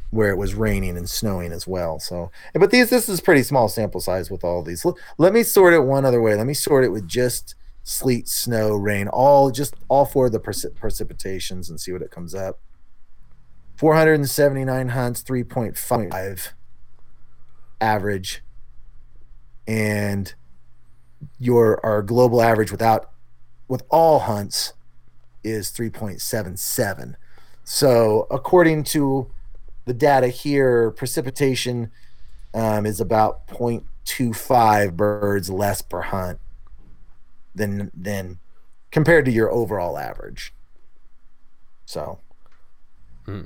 [0.09, 1.99] where it was raining and snowing as well.
[1.99, 4.83] So, but these this is pretty small sample size with all these.
[4.83, 6.33] Let, let me sort it one other way.
[6.33, 10.39] Let me sort it with just sleet, snow, rain, all just all four of the
[10.39, 12.59] precip- precipitations and see what it comes up.
[13.75, 16.49] 479 hunts, 3.5
[17.79, 18.41] average,
[19.67, 20.33] and
[21.39, 23.11] your our global average without
[23.67, 24.73] with all hunts
[25.43, 27.15] is 3.77.
[27.63, 29.29] So according to
[29.85, 31.91] the data here, precipitation
[32.53, 36.39] um, is about 0.25 birds less per hunt
[37.55, 38.39] than than
[38.91, 40.53] compared to your overall average.
[41.85, 42.19] So,
[43.25, 43.43] Hmm.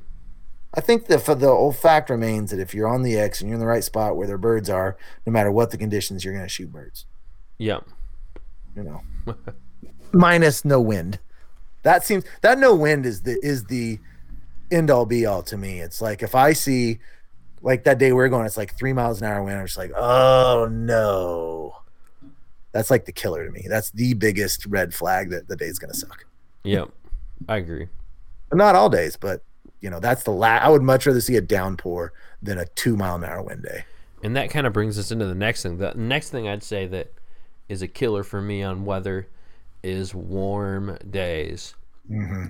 [0.78, 3.50] I think that for the old fact remains that if you're on the X and
[3.50, 6.36] you're in the right spot where their birds are, no matter what the conditions, you're
[6.36, 7.08] going to shoot birds.
[7.58, 7.80] Yeah.
[8.76, 9.02] You know,
[10.12, 11.18] minus no wind.
[11.82, 13.98] That seems that no wind is the is the
[14.70, 15.80] end all be all to me.
[15.80, 17.00] It's like if I see
[17.64, 19.58] like that day we are going, it's like three miles an hour wind.
[19.58, 21.76] I'm just like, oh no.
[22.72, 23.66] That's like the killer to me.
[23.68, 26.26] That's the biggest red flag that the day's gonna suck.
[26.66, 26.90] Yep.
[27.50, 27.88] I agree.
[28.54, 29.42] Not all days, but
[29.82, 30.64] you know, that's the last.
[30.64, 33.86] I would much rather see a downpour than a two mile an hour wind day.
[34.24, 35.78] And that kind of brings us into the next thing.
[35.78, 37.14] The next thing I'd say that
[37.70, 39.28] is a killer for me on weather
[39.84, 41.76] is warm days.
[42.08, 42.46] hmm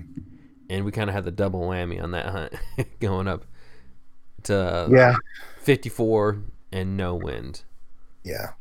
[0.70, 2.52] And we kind of had the double whammy on that hunt
[3.00, 3.44] going up
[4.44, 5.16] to Yeah.
[5.56, 7.62] 54 and no wind.
[8.24, 8.52] Yeah.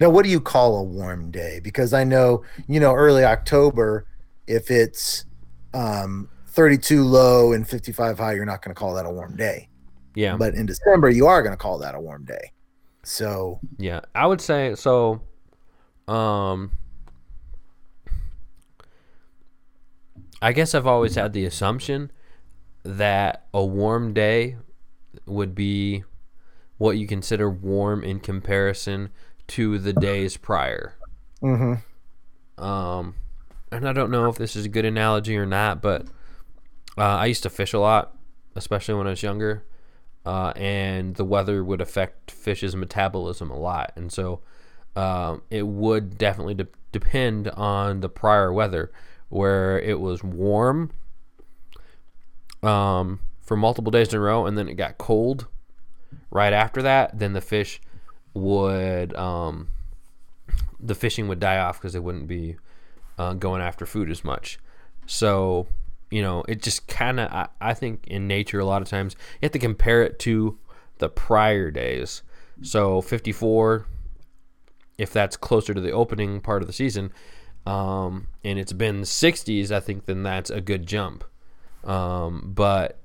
[0.00, 1.60] Now, what do you call a warm day?
[1.62, 4.06] Because I know, you know, early October,
[4.46, 5.24] if it's
[5.74, 9.68] um, 32 low and 55 high, you're not going to call that a warm day.
[10.14, 10.36] Yeah.
[10.36, 12.52] But in December, you are going to call that a warm day.
[13.02, 15.20] So, Yeah, I would say so.
[16.06, 16.70] Um,
[20.40, 22.12] I guess I've always had the assumption
[22.84, 24.56] that a warm day
[25.26, 26.04] would be
[26.78, 29.10] what you consider warm in comparison
[29.48, 30.94] to the days prior.
[31.42, 32.62] Mm-hmm.
[32.62, 33.14] Um,
[33.72, 36.06] and I don't know if this is a good analogy or not, but
[36.96, 38.16] uh, I used to fish a lot,
[38.54, 39.64] especially when I was younger,
[40.24, 44.40] uh, and the weather would affect fish's metabolism a lot, and so
[44.96, 48.92] um, it would definitely de- depend on the prior weather,
[49.28, 50.92] where it was warm
[52.62, 55.46] um, for multiple days in a row, and then it got cold
[56.30, 57.18] right after that.
[57.18, 57.80] Then the fish
[58.34, 59.68] would um,
[60.80, 62.56] the fishing would die off because they wouldn't be
[63.18, 64.58] uh, going after food as much.
[65.06, 65.66] So
[66.10, 69.16] you know, it just kind of I, I think in nature a lot of times
[69.34, 70.58] you have to compare it to
[70.98, 72.22] the prior days.
[72.62, 73.86] So 54
[74.96, 77.12] if that's closer to the opening part of the season,
[77.66, 81.24] um, and it's been 60s, I think then that's a good jump.
[81.82, 83.00] Um, but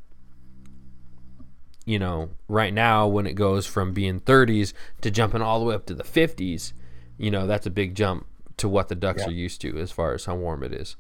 [1.86, 5.74] you know, right now when it goes from being 30s to jumping all the way
[5.76, 6.74] up to the 50s,
[7.18, 9.30] you know, that's a big jump to what the ducks Yeah.
[9.30, 10.96] are used to as far as how warm it is.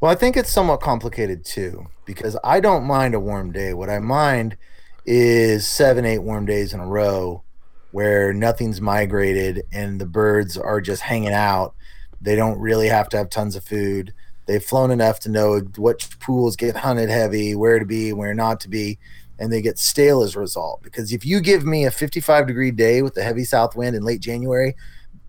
[0.00, 3.74] Well, I think it's somewhat complicated too because I don't mind a warm day.
[3.74, 4.56] What I mind
[5.04, 7.42] is seven, eight warm days in a row
[7.90, 11.74] where nothing's migrated and the birds are just hanging out.
[12.20, 14.14] They don't really have to have tons of food.
[14.46, 18.60] They've flown enough to know which pools get hunted heavy, where to be, where not
[18.60, 19.00] to be,
[19.36, 20.80] and they get stale as a result.
[20.80, 24.04] Because if you give me a 55 degree day with a heavy south wind in
[24.04, 24.76] late January,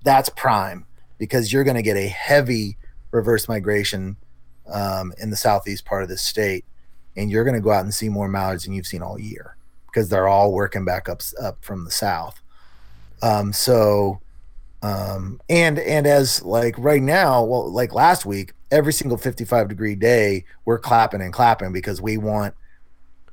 [0.03, 0.85] that's prime
[1.17, 2.77] because you're going to get a heavy
[3.11, 4.15] reverse migration
[4.71, 6.65] um, in the southeast part of the state,
[7.15, 9.55] and you're going to go out and see more mallards than you've seen all year
[9.87, 12.41] because they're all working back up up from the south.
[13.21, 14.21] Um, so,
[14.81, 19.95] um, and and as like right now, well, like last week, every single 55 degree
[19.95, 22.53] day, we're clapping and clapping because we want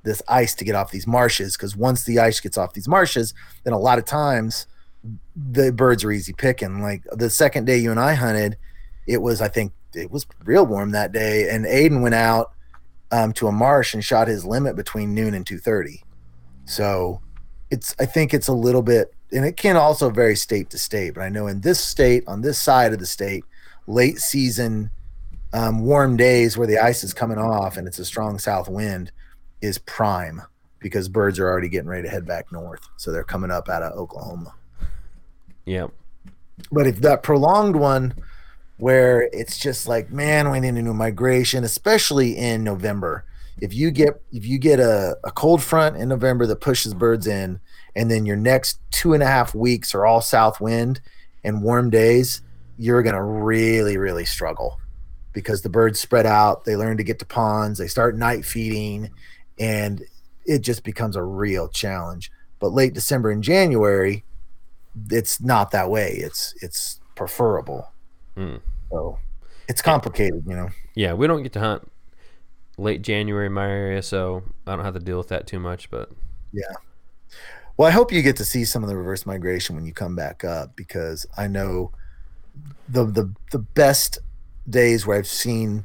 [0.03, 1.57] this ice to get off these marshes.
[1.57, 4.67] Because once the ice gets off these marshes, then a lot of times
[5.37, 6.81] the birds are easy picking.
[6.81, 8.57] Like the second day you and I hunted,
[9.07, 12.53] it was I think it was real warm that day, and Aiden went out
[13.11, 16.03] um, to a marsh and shot his limit between noon and two thirty.
[16.65, 17.21] So
[17.71, 21.15] it's I think it's a little bit, and it can also vary state to state.
[21.15, 23.45] But I know in this state, on this side of the state,
[23.87, 24.91] late season
[25.53, 29.13] um, warm days where the ice is coming off and it's a strong south wind
[29.63, 30.43] is prime
[30.81, 33.83] because birds are already getting ready to head back north, so they're coming up out
[33.83, 34.55] of Oklahoma.
[35.65, 35.87] Yeah.
[36.71, 38.15] But if that prolonged one
[38.79, 43.25] where it's just like, man, we need a new migration, especially in November.
[43.61, 47.27] If you get if you get a, a cold front in November that pushes birds
[47.27, 47.61] in,
[47.95, 51.01] and then your next two and a half weeks are all south wind
[51.43, 52.43] and warm days,
[52.77, 54.79] you're gonna really, really struggle
[55.33, 59.11] because the birds spread out, they learn to get to ponds, they start night feeding,
[59.59, 60.03] and
[60.45, 62.31] it just becomes a real challenge.
[62.59, 64.25] But late December and January,
[65.11, 66.13] it's not that way.
[66.13, 67.91] It's it's preferable.
[68.37, 68.61] Mm.
[68.91, 69.19] So
[69.69, 70.69] it's complicated, you know.
[70.95, 71.91] Yeah, we don't get to hunt
[72.79, 75.91] late January in my area, so I don't have to deal with that too much.
[75.91, 76.11] But
[76.53, 76.73] yeah,
[77.77, 80.15] Well, I hope you get to see some of the reverse migration when you come
[80.15, 81.93] back up because I know
[82.89, 84.19] the the the best
[84.69, 85.85] days where I've seen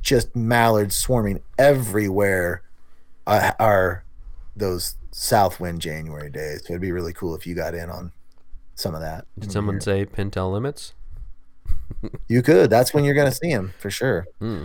[0.00, 2.62] just mallards swarming everywhere
[3.26, 4.04] uh, are
[4.56, 6.62] those south wind January days.
[6.66, 8.12] So it'd be really cool if you got in on
[8.74, 9.26] some of that.
[9.38, 10.94] did someone say Pintail limits?
[12.28, 12.70] You could.
[12.70, 14.26] That's when you're going to see him for sure.
[14.38, 14.64] Hmm.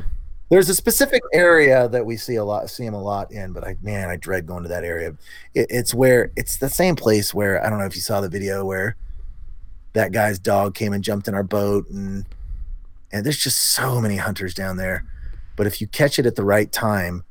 [0.50, 3.66] There's a specific area that we see a lot, see him a lot in, but
[3.66, 5.10] I man, I dread going to that area.
[5.54, 8.30] It, it's where it's the same place where I don't know if you saw the
[8.30, 8.96] video where
[9.92, 12.26] that guy's dog came and jumped in our boat, and
[13.12, 15.06] and there's just so many hunters down there.
[15.58, 17.26] But if you catch it at the right time,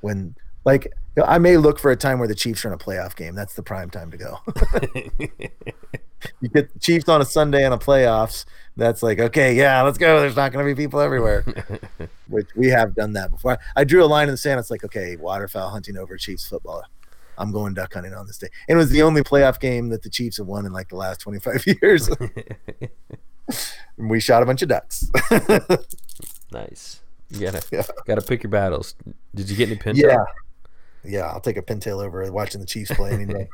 [0.00, 0.84] when like
[1.16, 3.14] you know, I may look for a time where the Chiefs are in a playoff
[3.16, 3.34] game.
[3.34, 4.38] That's the prime time to go.
[6.40, 8.44] you get the Chiefs on a Sunday in a playoffs.
[8.76, 10.20] That's like okay, yeah, let's go.
[10.20, 11.44] There's not going to be people everywhere
[12.28, 13.58] which we have done that before.
[13.76, 14.58] I drew a line in the sand.
[14.58, 16.82] It's like, okay, waterfowl hunting over Chiefs football.
[17.36, 18.48] I'm going duck hunting on this day.
[18.68, 20.96] And it was the only playoff game that the Chiefs have won in like the
[20.96, 22.08] last 25 years.
[23.98, 25.10] And we shot a bunch of ducks.
[26.52, 27.00] nice.
[27.30, 27.82] You gotta Yeah.
[28.06, 28.94] gotta pick your battles.
[29.34, 29.96] Did you get any Pintail?
[30.08, 30.24] yeah.
[31.04, 33.48] Yeah, I'll take a pintail over watching the Chiefs play any day.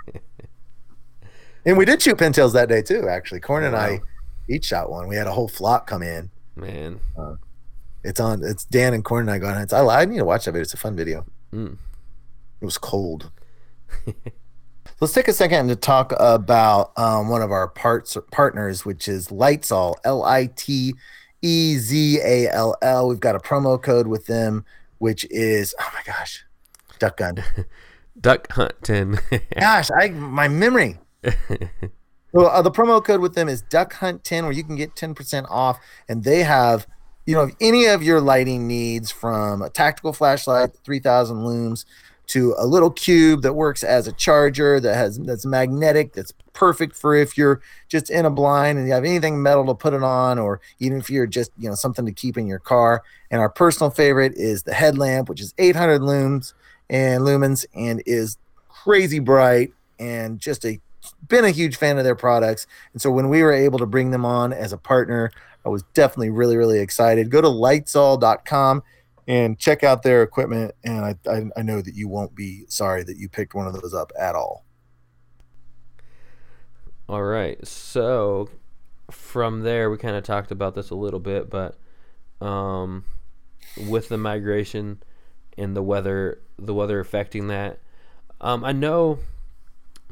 [1.65, 3.41] and we did shoot pintails that day too, actually.
[3.41, 4.01] Corn and I
[4.49, 5.09] each shot one.
[5.09, 6.31] We had a whole flock come in.
[6.57, 7.01] Man.
[8.03, 8.43] It's on.
[8.43, 9.57] It's Dan and Corn and I going.
[9.57, 9.73] It's.
[9.73, 10.63] I, I need to watch that video.
[10.63, 11.27] It's a fun video.
[11.53, 11.77] Mm.
[12.61, 13.31] It was cold.
[15.01, 19.29] Let's take a second to talk about um, one of our parts partners, which is
[19.29, 20.95] Litezall, L I T
[21.43, 23.09] E Z A L L.
[23.09, 24.65] We've got a promo code with them,
[24.99, 26.45] which is oh my gosh,
[27.01, 27.43] Duck Gun.
[28.21, 29.19] Duck Hunt 10.
[29.59, 30.99] Gosh, I my memory.
[32.33, 34.95] well, uh, the promo code with them is Duck Hunt 10, where you can get
[34.95, 35.79] 10% off,
[36.09, 36.87] and they have,
[37.27, 41.87] you know, if any of your lighting needs from a tactical flashlight, 3000 looms,
[42.31, 46.95] to a little cube that works as a charger that has that's magnetic that's perfect
[46.95, 50.03] for if you're just in a blind and you have anything metal to put it
[50.05, 53.41] on or even if you're just you know something to keep in your car and
[53.41, 56.55] our personal favorite is the headlamp which is 800 looms
[56.91, 58.37] and lumens and is
[58.69, 60.79] crazy bright and just a
[61.27, 64.11] been a huge fan of their products and so when we were able to bring
[64.11, 65.31] them on as a partner
[65.65, 68.83] i was definitely really really excited go to litezall.com
[69.31, 70.75] and check out their equipment.
[70.83, 73.81] And I, I, I, know that you won't be sorry that you picked one of
[73.81, 74.65] those up at all.
[77.09, 77.65] All right.
[77.65, 78.49] So
[79.09, 81.77] from there, we kind of talked about this a little bit, but
[82.45, 83.05] um,
[83.89, 85.01] with the migration
[85.59, 87.79] and the weather, the weather affecting that,
[88.41, 89.19] um, I know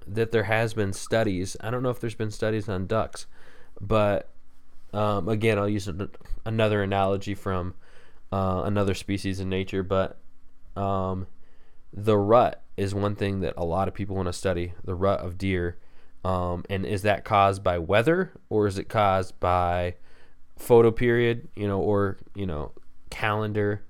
[0.06, 1.56] that there has been studies.
[1.60, 3.26] I don't know if there's been studies on ducks,
[3.80, 4.30] but
[4.92, 5.88] um, again, I'll use
[6.44, 7.74] another analogy from
[8.32, 10.18] uh, another species in nature, but
[10.76, 11.26] um,
[11.92, 15.20] the rut is one thing that a lot of people want to study the rut
[15.20, 15.76] of deer.
[16.24, 19.94] Um, and is that caused by weather or is it caused by
[20.56, 22.72] photo period, you know, or, you know,
[23.10, 23.82] calendar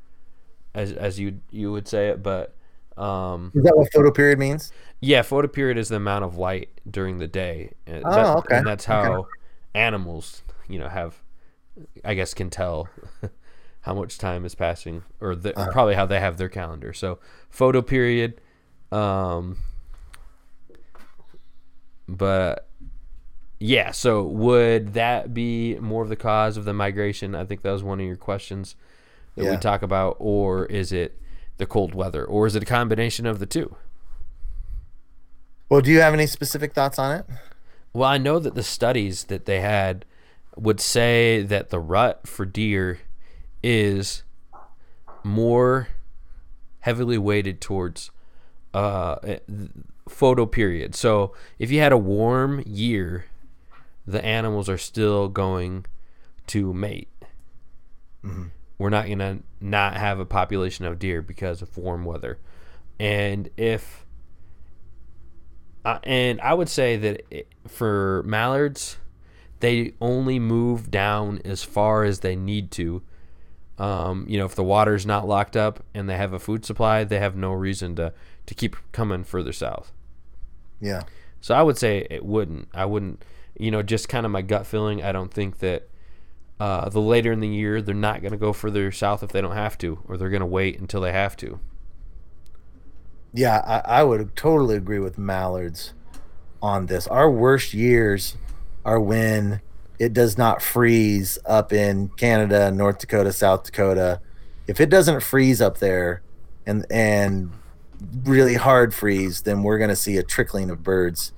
[0.78, 2.22] as, as you, you would say it.
[2.22, 2.54] But,
[2.96, 4.72] um, is that what photo period means?
[5.00, 5.22] Yeah.
[5.22, 7.72] Photo period is the amount of light during the day.
[7.86, 8.56] And oh, that, okay.
[8.58, 9.28] And that's how okay.
[9.74, 11.20] animals, you know, have,
[12.04, 12.88] I guess, can tell
[13.82, 15.70] how much time is passing, or the, uh-huh.
[15.72, 16.92] probably how they have their calendar.
[16.92, 17.18] So
[17.48, 18.40] photo period,
[18.92, 19.58] um,
[22.06, 22.68] but
[23.60, 23.92] yeah.
[23.92, 27.34] So would that be more of the cause of the migration?
[27.34, 28.76] I think that was one of your questions
[29.38, 29.50] that yeah.
[29.52, 31.20] we talk about, or is it
[31.56, 33.76] the cold weather, or is it a combination of the two?
[35.68, 37.26] Well, do you have any specific thoughts on it?
[37.92, 40.04] Well, I know that the studies that they had
[40.56, 43.00] would say that the rut for deer
[43.62, 44.22] is
[45.22, 45.88] more
[46.80, 48.10] heavily weighted towards
[48.72, 49.16] uh,
[50.08, 50.94] photo period.
[50.94, 53.26] So if you had a warm year,
[54.06, 55.86] the animals are still going
[56.48, 57.08] to mate.
[58.24, 58.44] Mm-hmm.
[58.78, 62.38] We're not going to not have a population of deer because of warm weather.
[63.00, 64.06] And if
[65.84, 68.98] uh, and I would say that it, for mallards,
[69.60, 73.02] they only move down as far as they need to
[73.78, 77.04] um, you know, if the water's not locked up and they have a food supply,
[77.04, 78.12] they have no reason to
[78.46, 79.92] to keep coming further south.
[80.80, 81.02] Yeah.
[81.40, 82.68] So I would say it wouldn't.
[82.74, 83.24] I wouldn't.
[83.56, 85.02] You know, just kind of my gut feeling.
[85.02, 85.88] I don't think that
[86.60, 89.40] uh, the later in the year they're not going to go further south if they
[89.40, 91.60] don't have to, or they're going to wait until they have to.
[93.32, 95.92] Yeah, I, I would totally agree with Mallards
[96.62, 97.06] on this.
[97.06, 98.36] Our worst years
[98.84, 99.60] are when
[99.98, 104.20] it does not freeze up in Canada, North Dakota, South Dakota.
[104.66, 106.22] If it doesn't freeze up there
[106.66, 107.52] and and
[108.24, 111.32] really hard freeze, then we're going to see a trickling of birds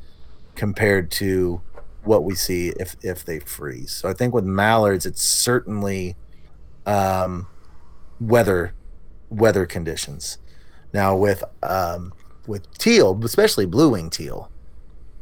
[0.55, 1.63] compared to
[2.05, 3.93] what we see if if they freeze.
[3.93, 6.17] So I think with mallards, it's certainly
[6.87, 7.47] um,
[8.21, 8.75] weather
[9.29, 10.39] weather conditions.
[10.93, 12.13] Now with um,
[12.47, 14.51] with teal, especially blue wing teal,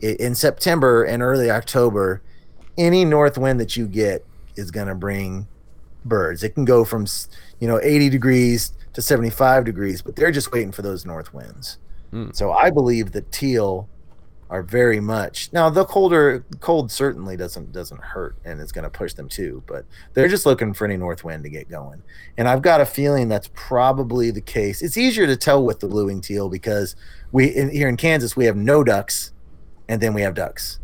[0.00, 2.22] in September and early October,
[2.76, 4.24] any north wind that you get
[4.56, 5.46] is going to bring
[6.04, 6.42] birds.
[6.42, 7.06] It can go from
[7.60, 11.78] you know 80 degrees to 75 degrees, but they're just waiting for those north winds.
[12.12, 12.34] Mm.
[12.34, 13.88] So I believe that teal
[14.50, 18.90] are very much now the colder cold certainly doesn't doesn't hurt and it's going to
[18.90, 19.84] push them too but
[20.14, 22.02] they're just looking for any north wind to get going.
[22.36, 24.82] And i've got a feeling that's probably the case.
[24.82, 26.96] It's easier to tell with the blue-winged teal because
[27.30, 29.32] we in, here in kansas we have no ducks
[29.88, 30.78] and then we have ducks.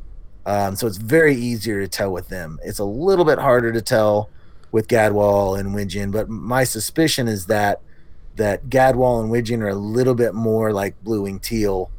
[0.47, 2.59] Um, so it's very easier to tell with them.
[2.63, 4.31] It's a little bit harder to tell
[4.73, 7.81] with Gadwall and Widgeon, but my suspicion is that
[8.37, 11.91] that Gadwall and Widgeon are a little bit more like blue-wing teal,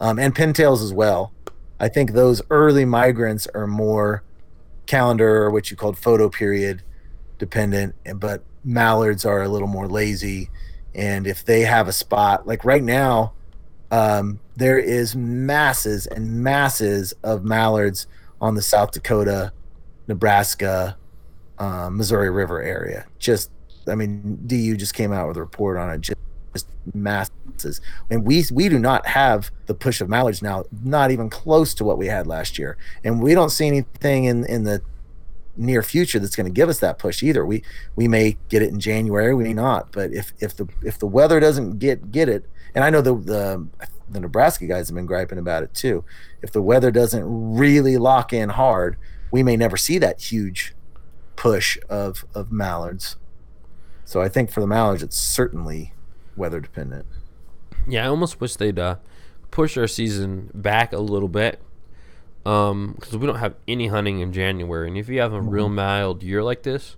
[0.00, 1.32] um, and pintails as well.
[1.80, 4.22] I think those early migrants are more
[4.86, 6.82] calendar or what you called photo period
[7.38, 10.50] dependent, but mallards are a little more lazy.
[10.94, 13.32] And if they have a spot, like right now,
[13.90, 18.06] um, there is masses and masses of mallards
[18.40, 19.52] on the South Dakota,
[20.08, 20.96] Nebraska,
[21.58, 23.06] uh, Missouri River area.
[23.18, 23.50] Just,
[23.86, 26.00] I mean, DU just came out with a report on it.
[26.00, 26.18] Just,
[26.58, 27.80] just masses,
[28.10, 30.64] and we we do not have the push of mallards now.
[30.82, 34.44] Not even close to what we had last year, and we don't see anything in
[34.46, 34.82] in the
[35.56, 37.44] near future that's going to give us that push either.
[37.44, 37.62] We
[37.96, 39.92] we may get it in January, we may not.
[39.92, 42.44] But if if the if the weather doesn't get get it,
[42.74, 43.68] and I know the the
[44.10, 46.04] the Nebraska guys have been griping about it too.
[46.42, 48.96] If the weather doesn't really lock in hard,
[49.30, 50.74] we may never see that huge
[51.36, 53.16] push of of mallards.
[54.04, 55.92] So I think for the mallards, it's certainly
[56.38, 57.06] weather dependent.
[57.86, 58.96] Yeah, I almost wish they'd uh,
[59.50, 61.60] push our season back a little bit
[62.42, 64.88] because um, we don't have any hunting in January.
[64.88, 66.96] And if you have a real mild year like this,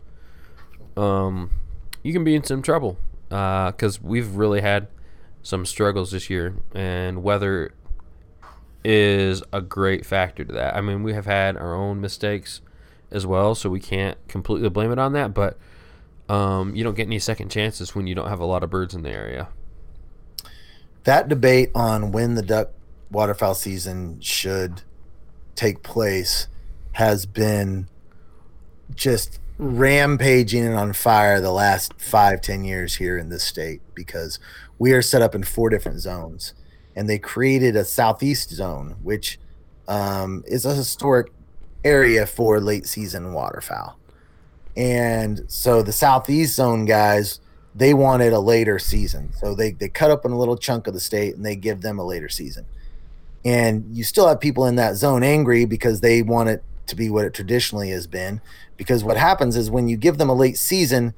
[0.97, 1.51] um,
[2.03, 4.89] you can be in some trouble because uh, we've really had
[5.43, 7.73] some struggles this year, and weather
[8.85, 10.77] is a great factor to that.
[10.77, 12.61] I mean, we have had our own mistakes
[13.11, 15.59] as well, so we can't completely blame it on that, but
[16.31, 18.95] um, you don't get any second chances when you don't have a lot of birds
[18.95, 19.49] in the area.
[21.03, 22.71] That debate on when the duck
[23.11, 24.83] waterfowl season should
[25.57, 26.47] take place
[26.93, 27.89] has been
[28.95, 34.39] just rampaging and on fire the last five ten years here in this state because
[34.79, 36.55] we are set up in four different zones
[36.95, 39.39] and they created a southeast zone which
[39.89, 41.31] um, is a historic
[41.85, 44.00] area for late season waterfowl
[44.77, 47.41] and so the southeast zone guys
[47.75, 49.33] they wanted a later season.
[49.35, 51.83] So they, they cut up in a little chunk of the state and they give
[51.83, 52.67] them a later season.
[53.45, 57.09] And you still have people in that zone angry because they want it to be
[57.09, 58.41] what it traditionally has been.
[58.77, 61.15] Because what happens is when you give them a late season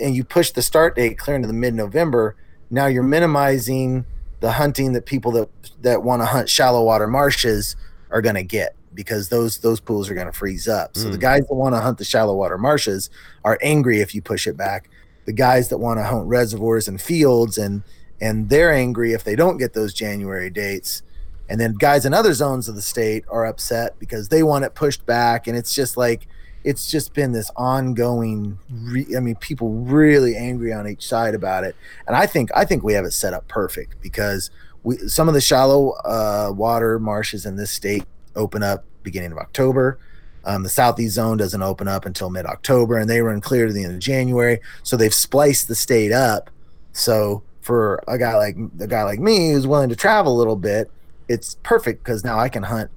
[0.00, 2.36] and you push the start date clear into the mid-november
[2.70, 4.04] now you're minimizing
[4.40, 5.48] the hunting that people that
[5.80, 7.76] that want to hunt shallow water marshes
[8.10, 10.96] are going to get because those those pools are going to freeze up.
[10.96, 11.12] So mm.
[11.12, 13.10] the guys that want to hunt the shallow water marshes
[13.44, 14.88] are angry if you push it back.
[15.24, 17.82] The guys that want to hunt reservoirs and fields and
[18.20, 21.02] and they're angry if they don't get those January dates.
[21.48, 24.74] And then guys in other zones of the state are upset because they want it
[24.74, 26.26] pushed back and it's just like
[26.64, 31.64] it's just been this ongoing re- i mean people really angry on each side about
[31.64, 31.74] it
[32.06, 34.50] and i think i think we have it set up perfect because
[34.82, 38.04] we some of the shallow uh, water marshes in this state
[38.36, 39.98] open up beginning of october
[40.44, 43.84] um, the southeast zone doesn't open up until mid-october and they run clear to the
[43.84, 46.50] end of january so they've spliced the state up
[46.92, 50.56] so for a guy like a guy like me who's willing to travel a little
[50.56, 50.90] bit
[51.28, 52.90] it's perfect because now i can hunt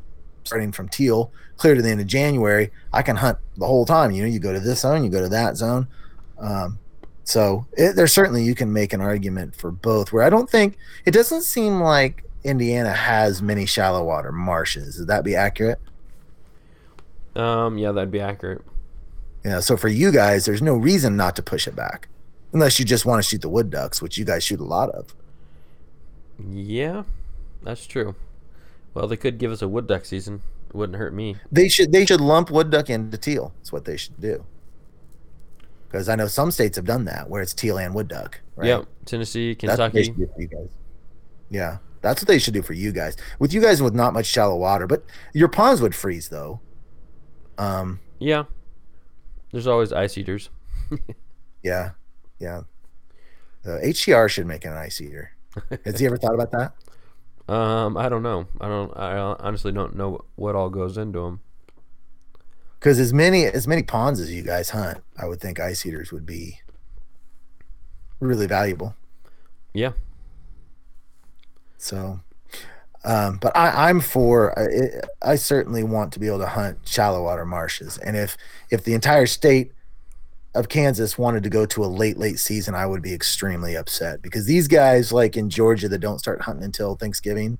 [0.43, 4.11] starting from teal clear to the end of January, I can hunt the whole time.
[4.11, 5.87] You know, you go to this zone, you go to that zone.
[6.37, 6.79] Um,
[7.23, 10.11] so it, there's certainly you can make an argument for both.
[10.11, 14.99] Where I don't think it doesn't seem like Indiana has many shallow water marshes.
[14.99, 15.79] Would that be accurate?
[17.35, 18.61] Um, yeah, that'd be accurate.
[19.43, 19.59] Yeah.
[19.59, 22.07] So for you guys, there's no reason not to push it back,
[22.53, 24.89] unless you just want to shoot the wood ducks, which you guys shoot a lot
[24.91, 25.13] of.
[26.49, 27.03] Yeah,
[27.63, 28.15] that's true.
[28.93, 30.41] Well, they could give us a wood duck season.
[30.69, 31.35] It wouldn't hurt me.
[31.51, 33.53] They should they should lump wood duck into teal.
[33.57, 34.45] That's what they should do.
[35.87, 38.39] Because I know some states have done that where it's teal and wood duck.
[38.55, 38.67] Right?
[38.67, 40.13] Yep, Tennessee, Kentucky.
[41.49, 43.17] Yeah, that's what they should do for you guys.
[43.39, 45.03] With you guys with not much shallow water, but
[45.33, 46.61] your ponds would freeze though.
[47.57, 47.99] Um.
[48.19, 48.43] Yeah.
[49.51, 50.49] There's always ice eaters.
[51.63, 51.91] yeah,
[52.39, 52.61] yeah.
[53.65, 55.31] Uh, HTR should make an ice eater.
[55.85, 56.73] Has he ever thought about that?
[57.47, 58.47] Um, I don't know.
[58.59, 58.97] I don't.
[58.97, 61.41] I honestly don't know what all goes into them.
[62.79, 66.11] Because as many as many ponds as you guys hunt, I would think ice eaters
[66.11, 66.61] would be
[68.19, 68.95] really valuable.
[69.73, 69.91] Yeah.
[71.77, 72.19] So,
[73.03, 74.57] um, but I, I'm for.
[74.57, 78.37] I, I certainly want to be able to hunt shallow water marshes, and if
[78.71, 79.71] if the entire state
[80.55, 84.21] of Kansas wanted to go to a late, late season, I would be extremely upset
[84.21, 87.57] because these guys, like in Georgia, that don't start hunting until Thanksgiving,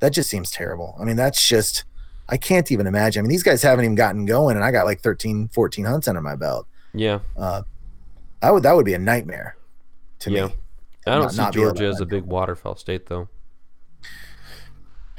[0.00, 0.96] that just seems terrible.
[1.00, 1.84] I mean, that's just,
[2.28, 3.20] I can't even imagine.
[3.20, 6.08] I mean, these guys haven't even gotten going, and I got like 13, 14 hunts
[6.08, 6.66] under my belt.
[6.92, 7.20] Yeah.
[7.36, 7.62] Uh,
[8.40, 9.56] that would, that would be a nightmare
[10.20, 10.46] to yeah.
[10.46, 10.54] me.
[11.06, 13.28] I don't not, see Georgia as a big waterfowl state, though.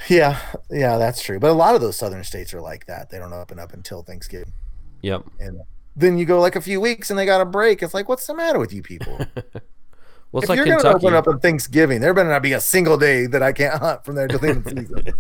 [0.09, 1.39] Yeah, yeah, that's true.
[1.39, 3.09] But a lot of those southern states are like that.
[3.09, 4.53] They don't open up until Thanksgiving.
[5.01, 5.25] Yep.
[5.39, 5.61] And
[5.95, 7.83] then you go like a few weeks and they got a break.
[7.83, 9.17] It's like, what's the matter with you people?
[10.31, 12.61] well, if like you're going to open up on Thanksgiving, there better not be a
[12.61, 15.13] single day that I can't hunt from there till the end of the season.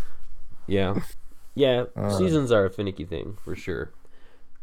[0.66, 0.94] yeah,
[1.54, 1.84] yeah.
[1.94, 3.92] Uh, seasons are a finicky thing for sure.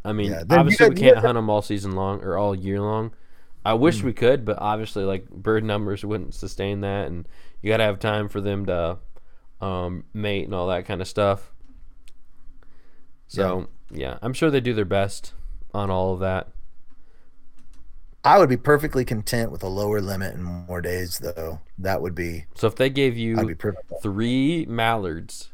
[0.03, 3.13] I mean, yeah, obviously we can't hunt them all season long or all year long.
[3.65, 4.03] I wish mm.
[4.03, 7.27] we could, but obviously, like bird numbers wouldn't sustain that, and
[7.61, 8.97] you got to have time for them to
[9.61, 11.51] um, mate and all that kind of stuff.
[13.27, 13.97] So yeah.
[13.97, 15.33] yeah, I'm sure they do their best
[15.73, 16.49] on all of that.
[18.25, 21.59] I would be perfectly content with a lower limit and more days, though.
[21.77, 22.45] That would be.
[22.55, 23.57] So if they gave you
[24.01, 25.49] three mallards,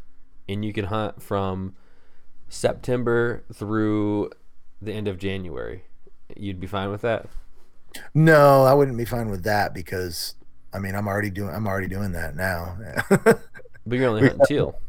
[0.49, 1.75] and you could hunt from
[2.49, 4.31] September through
[4.81, 5.83] the end of January.
[6.35, 7.27] You'd be fine with that?
[8.13, 10.35] No, I wouldn't be fine with that because
[10.73, 12.77] I mean I'm already doing I'm already doing that now.
[13.87, 14.79] But you're only hunting teal.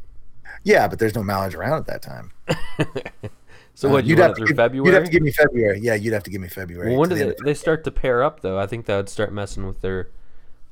[0.64, 2.32] yeah, but there's no mileage around at that time.
[3.74, 4.04] So Uh, what?
[4.04, 4.86] You you'd have to give, February?
[4.86, 5.80] You'd have to give me February.
[5.80, 6.90] Yeah, you'd have to give me February.
[6.90, 8.58] well, when do the they, they start to pair up though?
[8.58, 10.08] I think that would start messing with their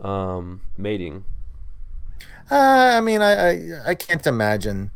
[0.03, 1.25] um, mating.
[2.51, 2.55] Uh,
[2.99, 4.91] I mean, I, I I can't imagine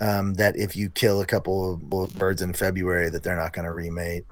[0.00, 3.66] um, that if you kill a couple of birds in February, that they're not going
[3.66, 4.24] to remate.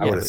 [0.00, 0.24] I would.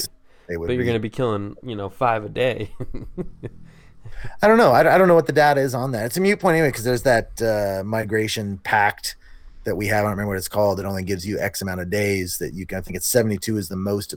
[0.49, 0.67] They would.
[0.67, 2.71] but you're re- going to be killing, you know, five a day.
[4.41, 4.71] I don't know.
[4.71, 6.07] I, I don't know what the data is on that.
[6.07, 9.15] It's a mute point anyway because there's that uh, migration pact
[9.63, 9.99] that we have.
[9.99, 10.79] I don't remember what it's called.
[10.79, 12.79] It only gives you X amount of days that you can.
[12.79, 14.15] I think it's 72 is the most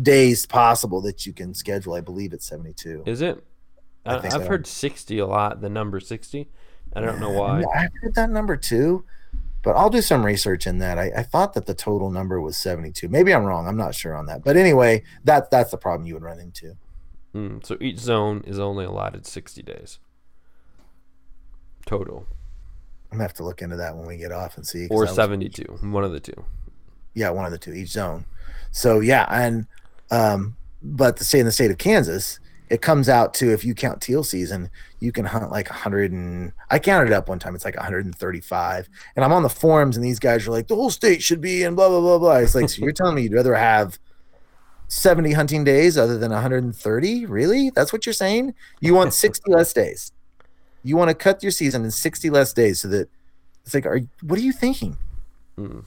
[0.00, 1.94] days possible that you can schedule.
[1.94, 3.02] I believe it's 72.
[3.06, 3.44] Is it?
[4.06, 4.40] I I, i've so.
[4.40, 6.48] heard 60 a lot, the number 60.
[6.94, 7.64] I don't know why.
[7.74, 9.04] I've heard that number too,
[9.64, 10.98] but I'll do some research in that.
[10.98, 13.08] I, I thought that the total number was 72.
[13.08, 13.66] Maybe I'm wrong.
[13.66, 14.44] I'm not sure on that.
[14.44, 16.76] But anyway, that that's the problem you would run into.
[17.34, 19.98] Mm, so each zone is only allotted 60 days
[21.86, 22.26] total,
[23.10, 24.86] I'm gonna have to look into that when we get off and see.
[24.90, 26.44] or that was- 72, one of the two.
[27.14, 28.24] yeah, one of the two each zone.
[28.72, 29.66] So yeah, and
[30.10, 32.40] um, but the state in the state of Kansas,
[32.70, 36.52] it comes out to if you count teal season, you can hunt like 100 and
[36.70, 37.54] I counted it up one time.
[37.54, 40.90] It's like 135, and I'm on the forums, and these guys are like, the whole
[40.90, 42.36] state should be and blah blah blah blah.
[42.36, 43.98] It's like, so you're telling me you'd rather have
[44.88, 47.26] 70 hunting days other than 130?
[47.26, 47.70] Really?
[47.70, 48.54] That's what you're saying?
[48.80, 50.12] You want 60 less days?
[50.82, 53.08] You want to cut your season in 60 less days so that
[53.64, 54.98] it's like, are what are you thinking?
[55.58, 55.84] Mm.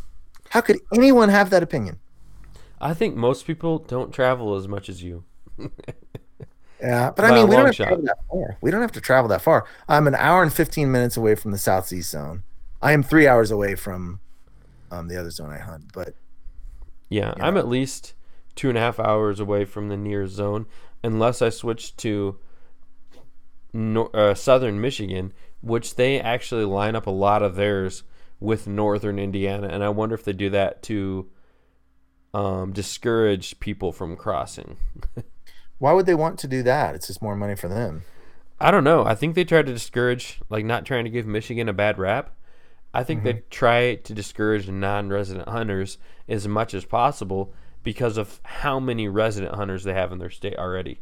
[0.50, 2.00] How could anyone have that opinion?
[2.80, 5.24] I think most people don't travel as much as you.
[6.82, 7.86] Yeah, but I mean, we don't have shot.
[7.86, 8.58] to travel that far.
[8.62, 9.66] We don't have to travel that far.
[9.88, 12.44] I'm an hour and 15 minutes away from the Southeast zone.
[12.82, 14.20] I am three hours away from
[14.92, 15.92] um, the other zone I hunt.
[15.94, 16.16] But
[17.10, 18.14] Yeah, You I'm at least
[18.56, 20.68] two and a half hours away from the nearest zone,
[21.04, 22.38] unless I switch to
[23.74, 28.04] nor- uh, southern Michigan, which they actually line up a lot of theirs
[28.40, 31.30] with northern Indiana, and I wonder if they do that to
[32.34, 34.78] um, discourage people from crossing.
[35.80, 36.96] why would they want to do that?
[36.96, 38.04] It's just more money for them.
[38.60, 39.06] I don't know.
[39.06, 42.34] I think they try to discourage, like, not trying to give Michigan a bad rap.
[42.94, 47.54] I think they try to discourage non-resident hunters as much as possible
[47.84, 51.00] because of how many resident hunters they have in their state already.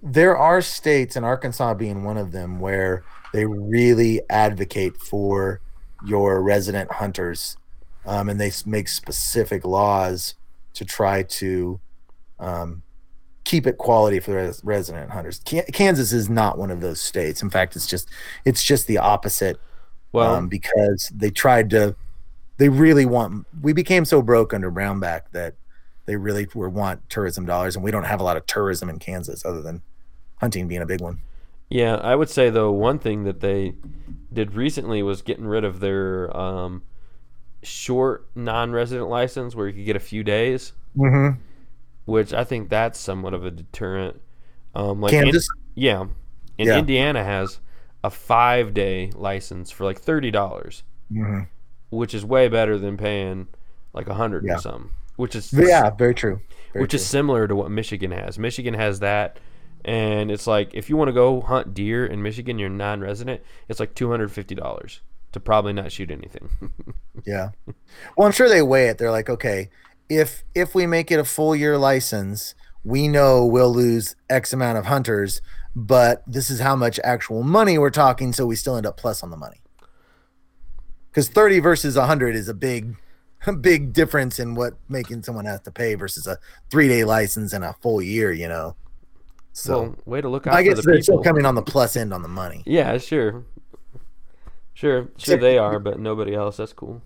[0.00, 3.02] There are states, and Arkansas being one of them, where
[3.32, 5.60] they really advocate for
[6.06, 7.56] your resident hunters,
[8.04, 10.34] um, and they make specific laws
[10.74, 11.80] to try to
[12.38, 12.82] um,
[13.46, 15.40] keep it quality for the res- resident hunters.
[15.46, 17.40] Kan- Kansas is not one of those states.
[17.42, 18.08] In fact, it's just
[18.44, 19.58] it's just the opposite.
[20.12, 21.94] Well, um, because they tried to,
[22.58, 23.46] they really want.
[23.62, 25.54] We became so broke under Brownback that
[26.06, 28.98] they really were want tourism dollars, and we don't have a lot of tourism in
[28.98, 29.80] Kansas other than
[30.40, 31.18] hunting being a big one.
[31.70, 33.74] yeah, I would say though one thing that they
[34.32, 36.82] did recently was getting rid of their um,
[37.62, 41.38] short non-resident license where you could get a few days, Mm-hmm.
[42.06, 44.20] Which I think that's somewhat of a deterrent.
[44.74, 46.78] Um, like in- Kansas, yeah, and Yeah.
[46.78, 47.60] Indiana has
[48.02, 50.82] a five-day license for like thirty dollars.
[51.12, 51.40] hmm
[51.90, 53.46] which is way better than paying
[53.92, 54.54] like a hundred Yeah.
[54.56, 54.90] or something.
[55.14, 56.40] Which is yeah, very true.
[56.72, 56.96] Very which true.
[56.96, 58.38] is similar to what Michigan has.
[58.40, 59.38] Michigan has that,
[59.84, 63.40] and it's like if you want to go hunt deer in Michigan, you're non-resident.
[63.68, 65.00] It's like two hundred fifty dollars
[65.32, 66.50] to probably not shoot anything.
[67.24, 67.50] Yeah.
[68.16, 68.98] Well, I'm sure they weigh it.
[68.98, 69.70] They're like, okay,
[70.08, 72.54] if if we make it a full year license,
[72.84, 75.42] we know we'll lose X amount of hunters,
[75.74, 79.22] but this is how much actual money we're talking, so we still end up plus
[79.22, 79.60] on the money.
[81.10, 82.96] Because 30 versus 100 is a big,
[83.46, 86.38] a big difference in what making someone have to pay versus a
[86.70, 88.32] three day license and a full year.
[88.32, 88.76] You know.
[89.52, 91.62] So well, way to look out I for guess the they're still coming on the
[91.62, 92.62] plus end on the money.
[92.66, 93.46] yeah, sure,
[94.74, 96.58] sure, sure they are, but nobody else.
[96.58, 97.00] That's cool.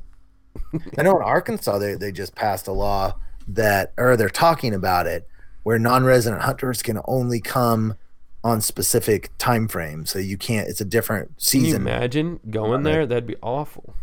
[0.99, 3.15] I know in Arkansas they, they just passed a law
[3.49, 5.27] that or they're talking about it
[5.63, 7.95] where non-resident hunters can only come
[8.43, 10.11] on specific time frames.
[10.11, 11.83] So you can't it's a different Can you season.
[11.83, 13.07] imagine going there?
[13.07, 13.95] That'd be awful.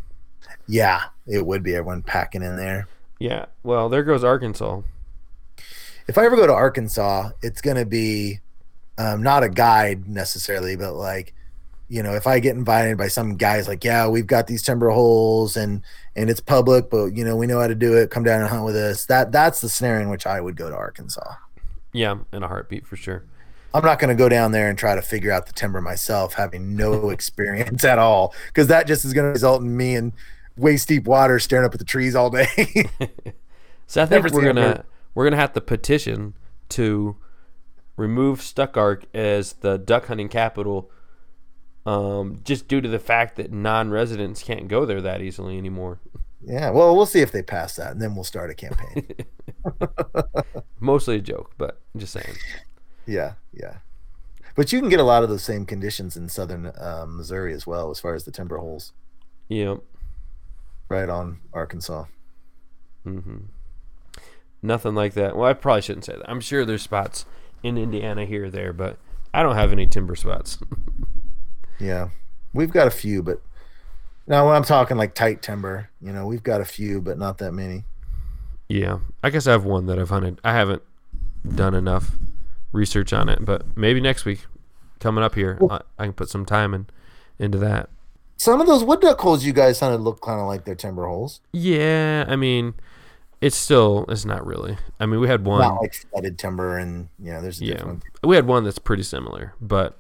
[0.68, 2.88] Yeah, it would be everyone packing in there.
[3.20, 3.45] Yeah.
[3.64, 4.82] Well, there goes Arkansas.
[6.08, 8.39] If I ever go to Arkansas, it's going to be
[8.98, 11.34] um, not a guide necessarily, but like,
[11.89, 14.89] you know, if I get invited by some guys like, yeah, we've got these timber
[14.89, 15.81] holes and
[16.15, 18.11] and it's public, but you know, we know how to do it.
[18.11, 19.05] Come down and hunt with us.
[19.05, 21.35] That that's the scenario in which I would go to Arkansas.
[21.93, 23.23] Yeah, in a heartbeat for sure.
[23.73, 26.33] I'm not going to go down there and try to figure out the timber myself,
[26.33, 30.13] having no experience at all, because that just is going to result in me and
[30.55, 32.89] waist deep water staring up at the trees all day.
[33.88, 34.83] So I think Never we're gonna
[35.15, 36.33] we're gonna have to petition
[36.69, 37.15] to
[37.95, 40.91] remove Stuttgart as the duck hunting capital,
[41.88, 45.99] um, just due to the fact that non-residents can't go there that easily anymore.
[46.43, 49.07] yeah, well, we'll see if they pass that, and then we'll start a campaign.
[50.79, 52.35] Mostly a joke, but just saying.
[53.05, 53.77] yeah, yeah.
[54.55, 57.67] But you can get a lot of those same conditions in southern um, Missouri as
[57.67, 58.91] well, as far as the timber holes,
[59.49, 59.79] Yep.
[60.89, 62.05] right on Arkansas.
[63.05, 63.38] Mm-hmm.
[64.63, 65.35] Nothing like that.
[65.38, 66.29] Well, I probably shouldn't say that.
[66.29, 67.25] I'm sure there's spots
[67.63, 68.97] in Indiana here or there, but
[69.33, 70.57] I don't have any timber spots.
[71.80, 72.09] Yeah,
[72.53, 73.41] we've got a few, but
[74.28, 77.38] now when I'm talking like tight timber, you know, we've got a few, but not
[77.39, 77.84] that many.
[78.69, 80.39] yeah, I guess I have one that I've hunted.
[80.43, 80.82] I haven't
[81.47, 82.11] done enough
[82.71, 84.45] research on it, but maybe next week,
[84.99, 86.88] coming up here, I, I can put some time in
[87.39, 87.89] into that.
[88.39, 91.07] Some of those wood duck holes you guys hunted look kind of like they're timber
[91.07, 92.73] holes, Yeah, I mean,
[93.41, 94.78] it's still it's not really.
[94.99, 95.61] I mean, we had one.
[95.61, 98.03] not like flooded timber, and you know, there's a yeah, difference.
[98.23, 99.97] we had one that's pretty similar, but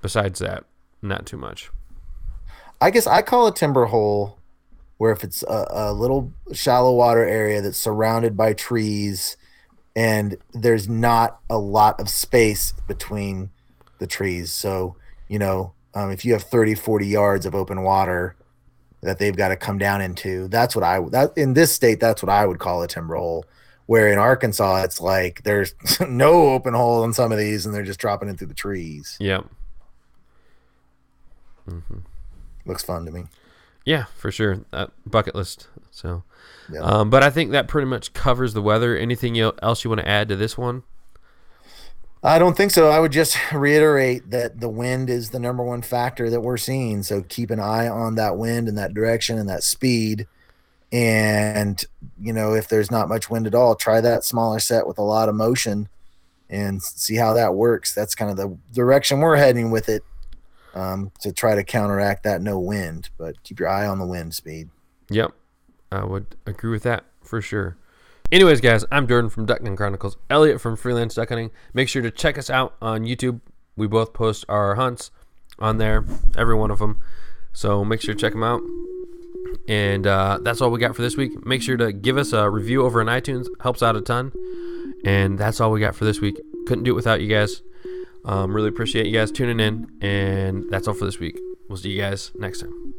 [0.00, 0.64] besides that,
[1.02, 1.70] not too much.
[2.80, 4.38] I guess I call a timber hole
[4.98, 9.36] where if it's a, a little shallow water area that's surrounded by trees
[9.94, 13.50] and there's not a lot of space between
[13.98, 14.50] the trees.
[14.52, 14.96] So,
[15.28, 18.36] you know, um, if you have 30, 40 yards of open water
[19.02, 22.22] that they've got to come down into, that's what I that in this state, that's
[22.22, 23.44] what I would call a timber hole.
[23.86, 27.82] Where in Arkansas, it's like there's no open hole on some of these and they're
[27.82, 29.16] just dropping it through the trees.
[29.20, 29.46] Yep.
[32.66, 33.24] Looks fun to me.
[33.84, 34.60] Yeah, for sure.
[34.70, 35.68] That bucket list.
[35.90, 36.22] So,
[36.72, 36.80] Yeah.
[36.80, 38.96] um, but I think that pretty much covers the weather.
[38.96, 40.84] Anything else you want to add to this one?
[42.22, 42.88] I don't think so.
[42.88, 47.02] I would just reiterate that the wind is the number one factor that we're seeing.
[47.02, 50.28] So keep an eye on that wind and that direction and that speed.
[50.92, 51.82] And,
[52.20, 55.02] you know, if there's not much wind at all, try that smaller set with a
[55.02, 55.88] lot of motion
[56.50, 57.94] and see how that works.
[57.94, 60.04] That's kind of the direction we're heading with it
[60.74, 63.10] um, to try to counteract that no wind.
[63.18, 64.70] But keep your eye on the wind speed.
[65.10, 65.32] Yep,
[65.90, 67.76] I would agree with that for sure.
[68.30, 70.16] Anyways, guys, I'm Jordan from Duck Hunting Chronicles.
[70.30, 71.50] Elliot from Freelance Duck Hunting.
[71.74, 73.40] Make sure to check us out on YouTube.
[73.76, 75.10] We both post our hunts
[75.58, 76.04] on there,
[76.36, 77.02] every one of them.
[77.52, 78.62] So make sure to check them out.
[79.68, 81.44] And uh, that's all we got for this week.
[81.44, 83.46] Make sure to give us a review over on iTunes.
[83.60, 84.32] Helps out a ton.
[85.04, 86.40] And that's all we got for this week.
[86.66, 87.62] Couldn't do it without you guys.
[88.24, 89.86] Um, really appreciate you guys tuning in.
[90.00, 91.38] And that's all for this week.
[91.68, 92.94] We'll see you guys next time.